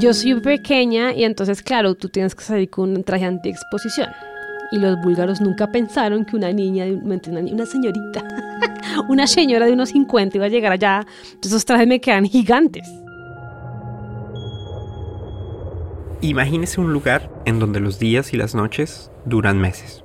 yo 0.00 0.12
soy 0.14 0.40
pequeña 0.40 1.12
y 1.12 1.24
entonces, 1.24 1.62
claro, 1.62 1.94
tú 1.94 2.08
tienes 2.08 2.34
que 2.34 2.44
salir 2.44 2.70
con 2.70 2.96
un 2.96 3.04
traje 3.04 3.24
anti-exposición. 3.24 4.08
Y 4.70 4.78
los 4.78 5.00
búlgaros 5.00 5.40
nunca 5.40 5.70
pensaron 5.70 6.24
que 6.24 6.36
una 6.36 6.52
niña, 6.52 6.84
una 6.84 7.66
señorita, 7.66 8.22
una 9.08 9.26
señora 9.26 9.66
de 9.66 9.72
unos 9.72 9.90
50 9.90 10.36
iba 10.36 10.46
a 10.46 10.50
llegar 10.50 10.72
allá. 10.72 11.06
Esos 11.42 11.64
trajes 11.64 11.86
me 11.86 12.00
quedan 12.00 12.26
gigantes. 12.26 12.86
Imagínese 16.20 16.80
un 16.80 16.92
lugar 16.92 17.30
en 17.44 17.58
donde 17.60 17.80
los 17.80 17.98
días 17.98 18.34
y 18.34 18.36
las 18.36 18.54
noches 18.54 19.10
duran 19.24 19.58
meses. 19.58 20.04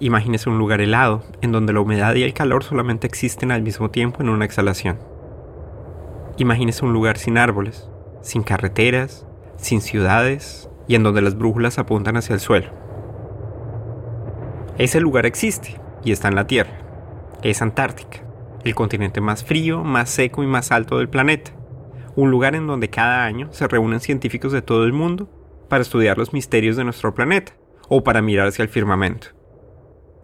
Imagínese 0.00 0.50
un 0.50 0.58
lugar 0.58 0.80
helado, 0.80 1.22
en 1.40 1.52
donde 1.52 1.72
la 1.72 1.80
humedad 1.80 2.14
y 2.16 2.24
el 2.24 2.34
calor 2.34 2.64
solamente 2.64 3.06
existen 3.06 3.52
al 3.52 3.62
mismo 3.62 3.90
tiempo 3.90 4.22
en 4.22 4.28
una 4.28 4.44
exhalación. 4.44 4.98
Imagínese 6.36 6.84
un 6.84 6.92
lugar 6.92 7.16
sin 7.16 7.38
árboles, 7.38 7.88
sin 8.24 8.42
carreteras, 8.42 9.26
sin 9.56 9.80
ciudades 9.80 10.68
y 10.88 10.96
en 10.96 11.02
donde 11.02 11.22
las 11.22 11.36
brújulas 11.36 11.78
apuntan 11.78 12.16
hacia 12.16 12.34
el 12.34 12.40
suelo. 12.40 12.70
Ese 14.78 15.00
lugar 15.00 15.26
existe 15.26 15.80
y 16.02 16.10
está 16.10 16.28
en 16.28 16.34
la 16.34 16.46
Tierra. 16.46 16.72
Es 17.42 17.62
Antártica, 17.62 18.24
el 18.64 18.74
continente 18.74 19.20
más 19.20 19.44
frío, 19.44 19.84
más 19.84 20.10
seco 20.10 20.42
y 20.42 20.46
más 20.46 20.72
alto 20.72 20.98
del 20.98 21.08
planeta. 21.08 21.52
Un 22.16 22.30
lugar 22.30 22.54
en 22.54 22.66
donde 22.66 22.90
cada 22.90 23.24
año 23.24 23.48
se 23.52 23.68
reúnen 23.68 24.00
científicos 24.00 24.52
de 24.52 24.62
todo 24.62 24.84
el 24.84 24.92
mundo 24.92 25.28
para 25.68 25.82
estudiar 25.82 26.18
los 26.18 26.32
misterios 26.32 26.76
de 26.76 26.84
nuestro 26.84 27.14
planeta 27.14 27.52
o 27.88 28.02
para 28.02 28.22
mirar 28.22 28.48
hacia 28.48 28.62
el 28.62 28.68
firmamento. 28.68 29.28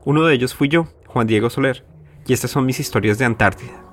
Uno 0.04 0.24
de 0.24 0.34
ellos 0.34 0.54
fui 0.54 0.68
yo, 0.68 0.88
Juan 1.06 1.26
Diego 1.26 1.50
Soler, 1.50 1.84
y 2.26 2.32
estas 2.32 2.50
son 2.50 2.64
mis 2.64 2.80
historias 2.80 3.18
de 3.18 3.26
Antártida, 3.26 3.84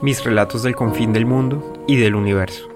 mis 0.00 0.24
relatos 0.24 0.62
del 0.62 0.74
confín 0.74 1.12
del 1.12 1.26
mundo 1.26 1.84
y 1.86 1.96
del 1.96 2.14
universo. 2.14 2.73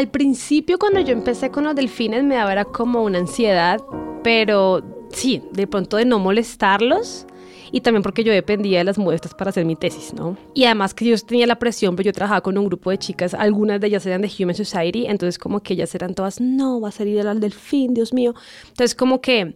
Al 0.00 0.08
principio 0.08 0.78
cuando 0.78 1.00
yo 1.00 1.12
empecé 1.12 1.50
con 1.50 1.64
los 1.64 1.74
delfines 1.74 2.24
me 2.24 2.36
daba 2.36 2.64
como 2.64 3.04
una 3.04 3.18
ansiedad, 3.18 3.82
pero 4.24 4.82
sí, 5.12 5.42
de 5.52 5.66
pronto 5.66 5.98
de 5.98 6.06
no 6.06 6.18
molestarlos 6.18 7.26
y 7.70 7.82
también 7.82 8.02
porque 8.02 8.24
yo 8.24 8.32
dependía 8.32 8.78
de 8.78 8.84
las 8.84 8.96
muestras 8.96 9.34
para 9.34 9.50
hacer 9.50 9.66
mi 9.66 9.76
tesis, 9.76 10.14
¿no? 10.14 10.38
Y 10.54 10.64
además 10.64 10.94
que 10.94 11.04
yo 11.04 11.18
tenía 11.18 11.46
la 11.46 11.58
presión, 11.58 11.96
pero 11.96 12.06
yo 12.06 12.12
trabajaba 12.14 12.40
con 12.40 12.56
un 12.56 12.64
grupo 12.64 12.88
de 12.88 12.96
chicas, 12.96 13.34
algunas 13.34 13.78
de 13.78 13.88
ellas 13.88 14.06
eran 14.06 14.22
de 14.22 14.30
Human 14.38 14.54
Society, 14.54 15.04
entonces 15.04 15.38
como 15.38 15.60
que 15.60 15.74
ellas 15.74 15.94
eran 15.94 16.14
todas, 16.14 16.40
no, 16.40 16.80
va 16.80 16.88
a 16.88 16.92
salir 16.92 17.18
el 17.18 17.38
delfín, 17.38 17.92
Dios 17.92 18.14
mío. 18.14 18.34
Entonces 18.70 18.94
como 18.94 19.20
que 19.20 19.54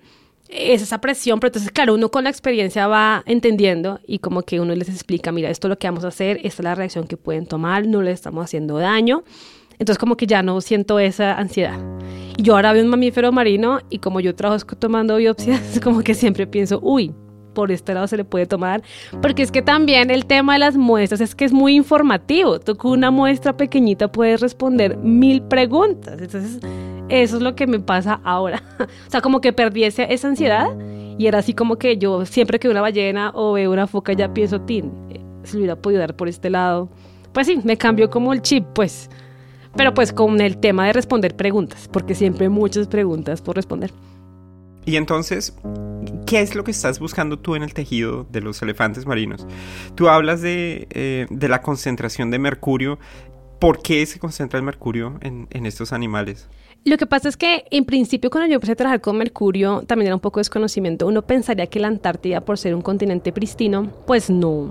es 0.50 0.82
esa 0.82 1.00
presión, 1.00 1.40
pero 1.40 1.48
entonces, 1.48 1.70
claro, 1.70 1.94
uno 1.94 2.10
con 2.10 2.24
la 2.24 2.30
experiencia 2.30 2.86
va 2.86 3.22
entendiendo 3.24 3.98
y 4.06 4.18
como 4.18 4.42
que 4.42 4.60
uno 4.60 4.74
les 4.74 4.90
explica, 4.90 5.32
mira, 5.32 5.48
esto 5.48 5.68
es 5.68 5.70
lo 5.70 5.78
que 5.78 5.86
vamos 5.86 6.04
a 6.04 6.08
hacer, 6.08 6.36
esta 6.44 6.60
es 6.60 6.64
la 6.64 6.74
reacción 6.74 7.06
que 7.06 7.16
pueden 7.16 7.46
tomar, 7.46 7.86
no 7.86 8.02
les 8.02 8.12
estamos 8.12 8.44
haciendo 8.44 8.76
daño. 8.76 9.24
Entonces 9.78 9.98
como 9.98 10.16
que 10.16 10.26
ya 10.26 10.42
no 10.42 10.60
siento 10.60 10.98
esa 10.98 11.34
ansiedad. 11.34 11.78
Yo 12.38 12.56
ahora 12.56 12.72
veo 12.72 12.84
un 12.84 12.90
mamífero 12.90 13.32
marino 13.32 13.80
y 13.90 13.98
como 13.98 14.20
yo 14.20 14.34
trabajo 14.34 14.64
tomando 14.78 15.16
biopsias, 15.16 15.80
como 15.82 16.02
que 16.02 16.14
siempre 16.14 16.46
pienso, 16.46 16.80
uy, 16.82 17.14
por 17.54 17.70
este 17.70 17.94
lado 17.94 18.06
se 18.06 18.16
le 18.16 18.24
puede 18.24 18.46
tomar, 18.46 18.82
porque 19.22 19.42
es 19.42 19.50
que 19.50 19.62
también 19.62 20.10
el 20.10 20.26
tema 20.26 20.54
de 20.54 20.58
las 20.58 20.76
muestras 20.76 21.20
es 21.20 21.34
que 21.34 21.44
es 21.44 21.52
muy 21.52 21.74
informativo. 21.74 22.60
Tú 22.60 22.76
con 22.76 22.92
una 22.92 23.10
muestra 23.10 23.56
pequeñita 23.56 24.10
puedes 24.10 24.40
responder 24.40 24.96
mil 24.98 25.40
preguntas. 25.42 26.20
Entonces, 26.20 26.58
eso 27.08 27.36
es 27.36 27.42
lo 27.42 27.54
que 27.54 27.66
me 27.66 27.80
pasa 27.80 28.20
ahora. 28.24 28.62
o 28.80 29.10
sea, 29.10 29.20
como 29.20 29.40
que 29.40 29.52
perdí 29.52 29.84
esa, 29.84 30.04
ansiedad 30.26 30.68
y 31.16 31.26
era 31.26 31.38
así 31.38 31.54
como 31.54 31.76
que 31.76 31.96
yo 31.96 32.26
siempre 32.26 32.58
que 32.58 32.68
veo 32.68 32.72
una 32.72 32.82
ballena 32.82 33.30
o 33.34 33.52
veo 33.52 33.72
una 33.72 33.86
foca 33.86 34.12
ya 34.12 34.34
pienso, 34.34 34.60
tin, 34.60 34.92
eh, 35.10 35.20
se 35.44 35.56
hubiera 35.56 35.76
podido 35.76 36.00
dar 36.00 36.16
por 36.16 36.28
este 36.28 36.50
lado. 36.50 36.88
Pues 37.32 37.46
sí, 37.46 37.60
me 37.64 37.76
cambió 37.76 38.10
como 38.10 38.32
el 38.32 38.42
chip, 38.42 38.64
pues. 38.74 39.08
Pero 39.76 39.94
pues 39.94 40.12
con 40.12 40.40
el 40.40 40.58
tema 40.58 40.86
de 40.86 40.92
responder 40.92 41.34
preguntas, 41.34 41.88
porque 41.92 42.14
siempre 42.14 42.46
hay 42.46 42.50
muchas 42.50 42.86
preguntas 42.86 43.42
por 43.42 43.56
responder. 43.56 43.92
Y 44.86 44.96
entonces, 44.96 45.56
¿qué 46.26 46.40
es 46.40 46.54
lo 46.54 46.62
que 46.62 46.70
estás 46.70 46.98
buscando 46.98 47.38
tú 47.38 47.56
en 47.56 47.62
el 47.62 47.72
tejido 47.72 48.26
de 48.30 48.40
los 48.40 48.60
elefantes 48.62 49.06
marinos? 49.06 49.46
Tú 49.94 50.08
hablas 50.08 50.42
de, 50.42 50.86
eh, 50.90 51.26
de 51.30 51.48
la 51.48 51.62
concentración 51.62 52.30
de 52.30 52.38
mercurio. 52.38 52.98
¿Por 53.58 53.80
qué 53.80 54.04
se 54.04 54.18
concentra 54.18 54.58
el 54.58 54.64
mercurio 54.64 55.18
en, 55.22 55.48
en, 55.50 55.64
estos 55.64 55.92
animales? 55.92 56.48
Lo 56.84 56.98
que 56.98 57.06
pasa 57.06 57.30
es 57.30 57.38
que 57.38 57.64
en 57.70 57.86
principio 57.86 58.28
cuando 58.28 58.48
yo 58.48 58.56
empecé 58.56 58.72
a 58.72 58.76
trabajar 58.76 59.00
con 59.00 59.16
mercurio 59.16 59.82
también 59.86 60.08
era 60.08 60.16
un 60.16 60.20
poco 60.20 60.38
desconocimiento. 60.38 61.06
Uno 61.06 61.22
pensaría 61.22 61.66
que 61.66 61.80
la 61.80 61.88
Antártida, 61.88 62.42
por 62.42 62.58
ser 62.58 62.74
un 62.74 62.82
continente 62.82 63.32
pristino, 63.32 63.90
pues 64.06 64.28
no, 64.28 64.70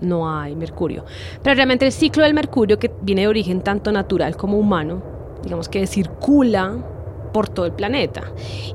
no 0.00 0.30
hay 0.30 0.54
mercurio. 0.56 1.04
Pero 1.42 1.54
realmente 1.54 1.86
el 1.86 1.92
ciclo 1.92 2.24
del 2.24 2.34
mercurio, 2.34 2.78
que 2.78 2.90
viene 3.02 3.22
de 3.22 3.28
origen 3.28 3.62
tanto 3.62 3.92
natural 3.92 4.36
como 4.36 4.58
humano, 4.58 5.02
digamos 5.42 5.68
que 5.68 5.86
circula 5.86 6.76
por 7.32 7.48
todo 7.48 7.66
el 7.66 7.72
planeta. 7.72 8.22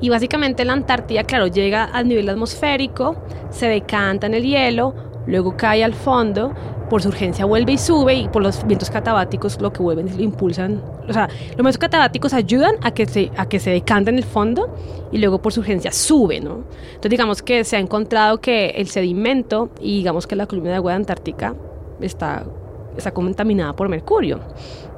Y 0.00 0.08
básicamente 0.08 0.64
la 0.64 0.72
Antártida, 0.72 1.24
claro, 1.24 1.46
llega 1.46 1.84
al 1.84 2.08
nivel 2.08 2.28
atmosférico, 2.28 3.16
se 3.50 3.68
decanta 3.68 4.26
en 4.26 4.34
el 4.34 4.44
hielo, 4.44 4.94
luego 5.26 5.56
cae 5.56 5.84
al 5.84 5.94
fondo, 5.94 6.52
por 6.88 7.02
su 7.02 7.08
urgencia 7.08 7.44
vuelve 7.44 7.72
y 7.72 7.78
sube 7.78 8.14
y 8.14 8.28
por 8.28 8.42
los 8.42 8.66
vientos 8.66 8.90
catabáticos 8.90 9.60
lo 9.60 9.72
que 9.72 9.82
vuelven 9.82 10.16
lo 10.16 10.22
impulsan. 10.22 10.82
O 11.08 11.12
sea, 11.12 11.28
los 11.28 11.56
vientos 11.56 11.78
catabáticos 11.78 12.32
ayudan 12.32 12.76
a 12.82 12.92
que 12.92 13.06
se, 13.06 13.30
a 13.36 13.48
que 13.48 13.58
se 13.58 13.70
decante 13.70 14.10
en 14.10 14.18
el 14.18 14.24
fondo 14.24 14.74
y 15.12 15.18
luego 15.18 15.40
por 15.40 15.52
su 15.52 15.60
urgencia 15.60 15.92
sube, 15.92 16.40
¿no? 16.40 16.64
Entonces 16.88 17.10
digamos 17.10 17.42
que 17.42 17.64
se 17.64 17.76
ha 17.76 17.80
encontrado 17.80 18.38
que 18.38 18.70
el 18.70 18.88
sedimento 18.88 19.70
y 19.80 19.98
digamos 19.98 20.26
que 20.26 20.36
la 20.36 20.46
columna 20.46 20.70
de 20.70 20.76
agua 20.76 20.94
Antártica 20.94 21.54
está, 22.00 22.44
está 22.96 23.12
contaminada 23.12 23.74
por 23.74 23.88
mercurio 23.88 24.40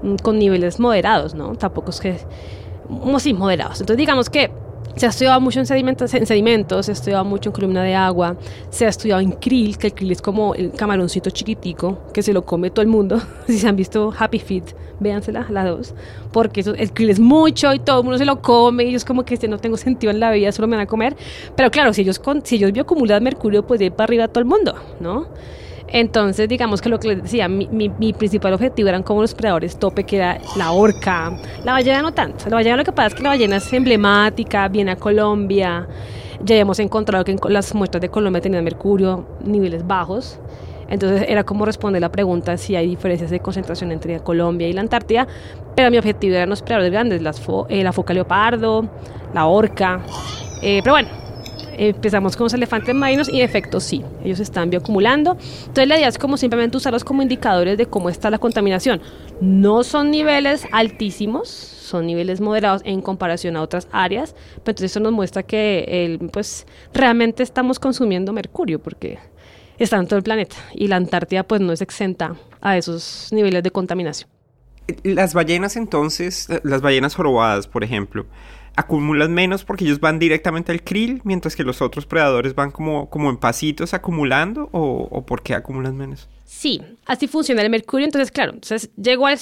mm, 0.02 0.16
con 0.16 0.38
niveles 0.38 0.78
moderados, 0.78 1.34
¿no? 1.34 1.54
Tampoco 1.56 1.90
es 1.90 2.00
que 2.00 2.18
sí, 3.18 3.34
moderados. 3.34 3.80
Entonces 3.80 3.98
digamos 3.98 4.30
que 4.30 4.50
se 4.98 5.06
ha 5.06 5.08
estudiado 5.10 5.40
mucho 5.40 5.60
en 5.60 5.66
sedimentos, 5.66 6.12
en 6.14 6.26
sedimentos, 6.26 6.86
se 6.86 6.92
ha 6.92 6.94
estudiado 6.94 7.24
mucho 7.24 7.50
en 7.50 7.52
columna 7.52 7.82
de 7.82 7.94
agua, 7.94 8.36
se 8.70 8.86
ha 8.86 8.88
estudiado 8.88 9.20
en 9.20 9.32
krill, 9.32 9.78
que 9.78 9.88
el 9.88 9.94
krill 9.94 10.12
es 10.12 10.22
como 10.22 10.54
el 10.54 10.72
camaroncito 10.72 11.30
chiquitico 11.30 11.98
que 12.12 12.22
se 12.22 12.32
lo 12.32 12.44
come 12.44 12.70
todo 12.70 12.82
el 12.82 12.88
mundo. 12.88 13.20
si 13.46 13.58
se 13.58 13.68
han 13.68 13.76
visto 13.76 14.12
Happy 14.16 14.38
Feet, 14.38 14.74
véansela, 15.00 15.46
las 15.50 15.66
dos, 15.66 15.94
porque 16.32 16.60
eso, 16.60 16.74
el 16.74 16.92
krill 16.92 17.10
es 17.10 17.20
mucho 17.20 17.72
y 17.72 17.78
todo 17.78 17.98
el 17.98 18.04
mundo 18.04 18.18
se 18.18 18.24
lo 18.24 18.42
come 18.42 18.84
y 18.84 18.88
ellos 18.88 19.04
como 19.04 19.24
que 19.24 19.34
este, 19.34 19.48
no 19.48 19.58
tengo 19.58 19.76
sentido 19.76 20.10
en 20.10 20.20
la 20.20 20.30
vida, 20.30 20.50
solo 20.52 20.68
me 20.68 20.76
van 20.76 20.84
a 20.84 20.88
comer. 20.88 21.16
Pero 21.54 21.70
claro, 21.70 21.92
si 21.92 22.02
ellos, 22.02 22.20
si 22.44 22.56
ellos 22.56 22.72
bioacumulan 22.72 23.22
mercurio, 23.22 23.66
pues 23.66 23.80
de 23.80 23.90
para 23.90 24.04
arriba 24.04 24.28
todo 24.28 24.40
el 24.40 24.46
mundo, 24.46 24.74
¿no? 25.00 25.28
Entonces, 25.90 26.48
digamos 26.48 26.82
que 26.82 26.88
lo 26.88 26.98
que 26.98 27.08
les 27.08 27.22
decía, 27.22 27.48
mi, 27.48 28.12
principal 28.12 28.52
objetivo 28.52 28.88
eran 28.88 29.02
como 29.02 29.22
los 29.22 29.34
predadores 29.34 29.78
tope, 29.78 30.04
que 30.04 30.16
era 30.16 30.38
la 30.56 30.72
orca. 30.72 31.32
La 31.64 31.72
ballena 31.72 32.02
no 32.02 32.12
tanto. 32.12 32.48
La 32.48 32.56
ballena 32.56 32.76
lo 32.76 32.84
que 32.84 32.92
pasa 32.92 33.08
es 33.08 33.14
que 33.14 33.22
la 33.22 33.30
ballena 33.30 33.56
es 33.56 33.72
emblemática, 33.72 34.68
viene 34.68 34.92
a 34.92 34.96
Colombia. 34.96 35.86
Ya 36.44 36.56
hemos 36.56 36.78
encontrado 36.78 37.24
que 37.24 37.36
las 37.48 37.74
muestras 37.74 38.00
de 38.00 38.10
Colombia 38.10 38.40
tenían 38.40 38.64
mercurio, 38.64 39.26
niveles 39.44 39.86
bajos. 39.86 40.38
Entonces 40.88 41.26
era 41.28 41.44
como 41.44 41.64
responder 41.64 42.00
la 42.00 42.10
pregunta 42.10 42.56
si 42.56 42.74
hay 42.74 42.86
diferencias 42.88 43.30
de 43.30 43.40
concentración 43.40 43.92
entre 43.92 44.20
Colombia 44.20 44.68
y 44.68 44.72
la 44.72 44.80
Antártida. 44.80 45.26
Pero 45.74 45.90
mi 45.90 45.98
objetivo 45.98 46.34
eran 46.34 46.48
los 46.48 46.62
predadores 46.62 46.92
grandes, 46.92 47.22
las 47.22 47.42
eh, 47.68 47.82
la 47.82 47.92
foca 47.92 48.14
leopardo, 48.14 48.88
la 49.34 49.46
orca. 49.46 50.00
Eh, 50.62 50.80
pero 50.82 50.94
bueno, 50.94 51.08
empezamos 51.78 52.36
con 52.36 52.44
los 52.44 52.54
elefantes 52.54 52.94
marinos 52.94 53.28
y 53.28 53.40
en 53.40 53.44
efecto 53.44 53.80
sí, 53.80 54.04
ellos 54.24 54.40
están 54.40 54.70
bioacumulando. 54.70 55.38
Entonces 55.60 55.88
la 55.88 55.96
idea 55.96 56.08
es 56.08 56.18
como 56.18 56.36
simplemente 56.36 56.76
usarlos 56.76 57.04
como 57.04 57.22
indicadores 57.22 57.78
de 57.78 57.86
cómo 57.86 58.10
está 58.10 58.30
la 58.30 58.38
contaminación. 58.38 59.00
No 59.40 59.84
son 59.84 60.10
niveles 60.10 60.66
altísimos, 60.72 61.48
son 61.48 62.06
niveles 62.06 62.40
moderados 62.40 62.82
en 62.84 63.00
comparación 63.00 63.56
a 63.56 63.62
otras 63.62 63.88
áreas, 63.92 64.34
pero 64.64 64.72
entonces 64.72 64.90
eso 64.90 65.00
nos 65.00 65.12
muestra 65.12 65.42
que 65.42 65.84
el, 65.88 66.18
pues 66.30 66.66
realmente 66.92 67.42
estamos 67.42 67.78
consumiendo 67.78 68.32
mercurio 68.32 68.80
porque 68.80 69.18
está 69.78 69.96
en 69.96 70.06
todo 70.06 70.18
el 70.18 70.24
planeta 70.24 70.56
y 70.74 70.88
la 70.88 70.96
Antártida 70.96 71.44
pues 71.44 71.60
no 71.60 71.72
es 71.72 71.80
exenta 71.80 72.34
a 72.60 72.76
esos 72.76 73.28
niveles 73.32 73.62
de 73.62 73.70
contaminación. 73.70 74.28
Las 75.02 75.34
ballenas 75.34 75.76
entonces, 75.76 76.48
las 76.62 76.80
ballenas 76.80 77.14
jorobadas, 77.14 77.66
por 77.66 77.84
ejemplo, 77.84 78.24
acumulan 78.78 79.34
menos 79.34 79.64
porque 79.64 79.84
ellos 79.84 79.98
van 79.98 80.20
directamente 80.20 80.70
al 80.70 80.82
krill, 80.82 81.20
mientras 81.24 81.56
que 81.56 81.64
los 81.64 81.82
otros 81.82 82.06
predadores 82.06 82.54
van 82.54 82.70
como, 82.70 83.10
como 83.10 83.28
en 83.28 83.36
pasitos 83.36 83.92
acumulando, 83.92 84.68
o, 84.70 85.08
o 85.10 85.26
por 85.26 85.42
qué 85.42 85.54
acumulan 85.54 85.96
menos? 85.96 86.28
Sí, 86.44 86.80
así 87.04 87.26
funciona 87.26 87.62
el 87.62 87.70
mercurio. 87.70 88.06
Entonces, 88.06 88.30
claro, 88.30 88.52
entonces 88.52 88.90
llegó 88.96 89.26
al, 89.26 89.36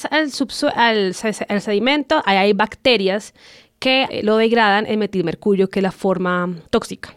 al, 0.74 1.60
sedimento, 1.60 2.22
ahí 2.24 2.36
hay 2.38 2.52
bacterias 2.54 3.34
que 3.78 4.20
lo 4.22 4.38
degradan 4.38 4.86
en 4.86 4.98
metilmercurio, 4.98 5.68
que 5.68 5.80
es 5.80 5.82
la 5.82 5.92
forma 5.92 6.56
tóxica. 6.70 7.14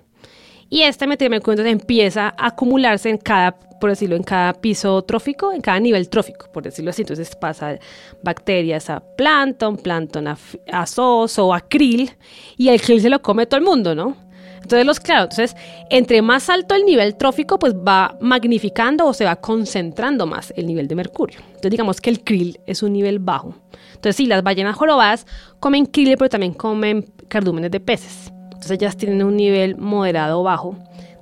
Y 0.70 0.82
este 0.82 1.08
metal 1.08 1.26
de 1.26 1.30
mercurio 1.30 1.62
entonces 1.62 1.82
empieza 1.82 2.36
a 2.38 2.48
acumularse 2.48 3.10
en 3.10 3.18
cada, 3.18 3.58
por 3.80 3.90
decirlo, 3.90 4.16
en 4.16 4.24
cada 4.24 4.54
piso 4.54 5.02
trófico, 5.04 5.52
en 5.54 5.62
cada 5.62 5.80
nivel 5.80 6.10
trófico, 6.10 6.48
por 6.52 6.64
decirlo 6.64 6.92
así. 6.92 7.04
Entonces 7.04 7.36
pasa 7.36 7.78
bacterias 8.22 8.90
a 8.90 9.00
plancton, 9.00 9.78
plancton 9.78 10.28
a, 10.28 10.38
a 10.72 10.86
o 10.98 11.54
a 11.54 11.62
krill, 11.62 12.12
y 12.58 12.70
el 12.70 12.82
krill 12.82 13.02
se 13.02 13.10
lo 13.10 13.22
come 13.22 13.46
todo 13.46 13.60
el 13.60 13.66
mundo, 13.66 13.96
¿no? 13.96 14.30
Entonces, 14.62 14.86
los, 14.86 15.00
claro, 15.00 15.24
entonces, 15.24 15.56
entre 15.90 16.22
más 16.22 16.50
alto 16.50 16.76
el 16.76 16.86
nivel 16.86 17.16
trófico, 17.16 17.58
pues 17.58 17.74
va 17.74 18.18
magnificando 18.22 19.08
o 19.08 19.14
se 19.14 19.26
va 19.26 19.38
concentrando 19.38 20.28
más 20.28 20.54
el 20.56 20.68
nivel 20.68 20.88
de 20.88 20.96
mercurio. 20.96 21.40
Entonces, 21.48 21.72
digamos 21.72 22.02
que 22.02 22.10
el 22.10 22.24
krill 22.24 22.60
es 22.66 22.84
un 22.84 22.94
nivel 22.94 23.20
bajo. 23.20 23.56
Entonces, 23.96 24.16
sí, 24.16 24.26
las 24.26 24.44
ballenas 24.44 24.76
jorobadas 24.76 25.26
comen 25.60 25.86
krill, 25.86 26.16
pero 26.18 26.30
también 26.30 26.54
comen 26.54 27.06
cardúmenes 27.28 27.72
de 27.72 27.80
peces. 27.80 28.32
Entonces, 28.44 28.72
ellas 28.72 28.98
tienen 28.98 29.24
un 29.24 29.38
nivel 29.38 29.78
moderado 29.78 30.42
o 30.42 30.44
bajo 30.44 30.76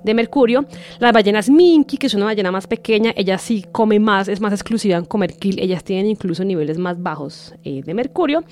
de 0.07 0.15
mercurio. 0.15 0.65
Las 0.99 1.13
ballenas 1.13 1.49
minky, 1.49 1.97
que 1.97 2.07
es 2.07 2.15
una 2.15 2.25
ballena 2.25 2.51
más 2.51 2.65
pequeña, 2.65 3.13
ellas 3.15 3.41
sí 3.41 3.63
comen 3.71 4.01
más, 4.01 4.27
es 4.27 4.41
más 4.41 4.53
exclusiva 4.53 4.97
en 4.97 5.05
comer 5.05 5.35
krill, 5.37 5.59
ellas 5.59 5.83
tienen 5.83 6.07
incluso 6.07 6.43
niveles 6.43 6.79
más 6.79 7.01
bajos 7.01 7.53
eh, 7.63 7.83
de 7.85 7.93
mercurio. 7.93 8.43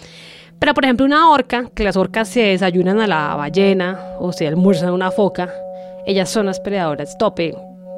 Pero, 0.60 0.74
por 0.74 0.86
ejemplo, 0.86 1.06
una 1.06 1.32
orca, 1.32 1.70
que 1.74 1.84
las 1.84 1.98
orcas 1.98 2.30
se 2.30 2.42
desayunan 2.42 3.00
a 3.00 3.08
la 3.08 3.36
ballena 3.36 4.00
o 4.20 4.32
se 4.32 4.48
almuerzan 4.48 4.94
una 4.94 5.12
foca, 5.12 5.52
ellas 6.06 6.30
son 6.30 6.46
las 6.46 6.60
predadoras 6.60 7.18
tope 7.18 7.56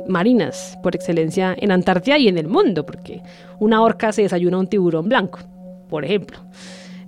marinas 0.07 0.77
por 0.81 0.95
excelencia 0.95 1.53
en 1.57 1.71
Antártida 1.71 2.17
y 2.17 2.27
en 2.27 2.37
el 2.37 2.47
mundo, 2.47 2.85
porque 2.85 3.21
una 3.59 3.81
orca 3.81 4.11
se 4.11 4.21
desayuna 4.21 4.57
un 4.57 4.67
tiburón 4.67 5.09
blanco, 5.09 5.39
por 5.89 6.05
ejemplo. 6.05 6.39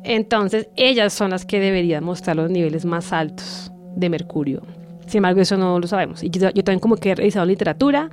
Entonces, 0.04 0.68
ellas 0.76 1.14
son 1.14 1.32
las 1.32 1.46
que 1.46 1.60
deberían 1.60 2.04
mostrar 2.04 2.36
los 2.36 2.50
niveles 2.50 2.86
más 2.86 3.12
altos 3.14 3.72
de 3.96 4.10
mercurio. 4.10 4.62
Sin 5.10 5.18
embargo, 5.18 5.42
eso 5.42 5.58
no 5.58 5.80
lo 5.80 5.88
sabemos. 5.88 6.24
Y 6.24 6.30
yo, 6.30 6.50
yo 6.52 6.64
también 6.64 6.80
como 6.80 6.96
que 6.96 7.12
he 7.12 7.16
revisado 7.16 7.46
literatura, 7.46 8.10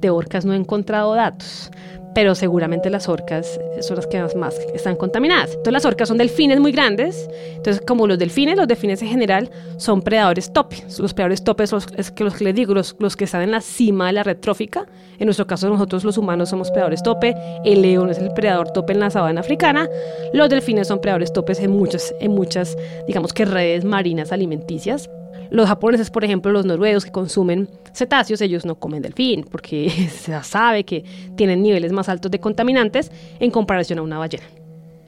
de 0.00 0.10
orcas 0.10 0.44
no 0.44 0.52
he 0.52 0.56
encontrado 0.56 1.14
datos 1.14 1.70
pero 2.16 2.34
seguramente 2.34 2.88
las 2.88 3.10
orcas 3.10 3.60
son 3.82 3.96
las 3.96 4.06
que 4.06 4.18
más, 4.36 4.58
están 4.72 4.96
contaminadas. 4.96 5.50
Entonces 5.50 5.72
las 5.74 5.84
orcas 5.84 6.08
son 6.08 6.16
delfines 6.16 6.58
muy 6.58 6.72
grandes, 6.72 7.28
entonces 7.56 7.82
como 7.86 8.06
los 8.06 8.18
delfines, 8.18 8.56
los 8.56 8.66
delfines 8.66 9.02
en 9.02 9.08
general 9.08 9.50
son 9.76 10.00
predadores 10.00 10.50
tope. 10.50 10.82
Los 10.98 11.12
predadores 11.12 11.44
tope 11.44 11.66
son 11.66 11.82
es 11.94 12.10
que 12.10 12.24
los 12.24 12.34
que 12.34 12.44
les 12.44 12.54
digo, 12.54 12.72
los, 12.72 12.96
los, 13.00 13.16
que 13.16 13.24
están 13.24 13.42
en 13.42 13.50
la 13.50 13.60
cima 13.60 14.06
de 14.06 14.14
la 14.14 14.22
red 14.22 14.38
trófica. 14.38 14.86
En 15.18 15.26
nuestro 15.26 15.46
caso 15.46 15.68
nosotros 15.68 16.04
los 16.04 16.16
humanos 16.16 16.48
somos 16.48 16.70
predadores 16.70 17.02
tope, 17.02 17.34
el 17.66 17.82
león 17.82 18.08
es 18.08 18.16
el 18.16 18.32
predador 18.32 18.70
tope 18.70 18.94
en 18.94 19.00
la 19.00 19.10
sabana 19.10 19.40
africana, 19.40 19.86
los 20.32 20.48
delfines 20.48 20.88
son 20.88 21.02
predadores 21.02 21.34
topes 21.34 21.60
en 21.60 21.72
muchas, 21.72 22.14
en 22.18 22.32
muchas 22.32 22.78
digamos 23.06 23.34
que 23.34 23.44
redes 23.44 23.84
marinas 23.84 24.32
alimenticias. 24.32 25.10
Los 25.50 25.68
japoneses, 25.68 26.10
por 26.10 26.24
ejemplo, 26.24 26.52
los 26.52 26.66
noruegos 26.66 27.04
que 27.04 27.12
consumen 27.12 27.68
cetáceos, 27.94 28.40
ellos 28.40 28.64
no 28.64 28.76
comen 28.76 29.02
delfín 29.02 29.44
porque 29.50 29.90
se 30.10 30.42
sabe 30.42 30.84
que 30.84 31.04
tienen 31.36 31.62
niveles 31.62 31.92
más 31.92 32.08
altos 32.08 32.30
de 32.30 32.40
contaminantes 32.40 33.10
en 33.40 33.50
comparación 33.50 33.98
a 33.98 34.02
una 34.02 34.18
ballena. 34.18 34.44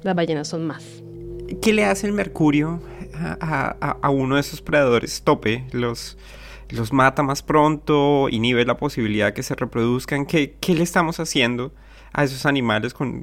Las 0.03 0.15
ballenas 0.15 0.49
son 0.49 0.67
más. 0.67 0.85
¿Qué 1.61 1.73
le 1.73 1.85
hace 1.85 2.07
el 2.07 2.13
mercurio 2.13 2.81
a, 3.41 4.11
uno 4.11 4.37
de 4.37 4.43
esos 4.43 4.61
predadores 4.61 5.23
tope? 5.23 5.65
Los, 5.73 6.19
los 6.69 6.93
mata 6.93 7.23
más 7.23 7.43
pronto, 7.43 8.29
inhibe 8.29 8.65
la 8.65 8.77
posibilidad 8.77 9.33
que 9.33 9.43
se 9.43 9.55
reproduzcan. 9.55 10.27
¿Qué, 10.27 10.57
qué 10.61 10.75
le 10.75 10.83
estamos 10.83 11.19
haciendo 11.21 11.73
a 12.13 12.25
esos 12.25 12.47
animales 12.47 12.95
con, 12.95 13.23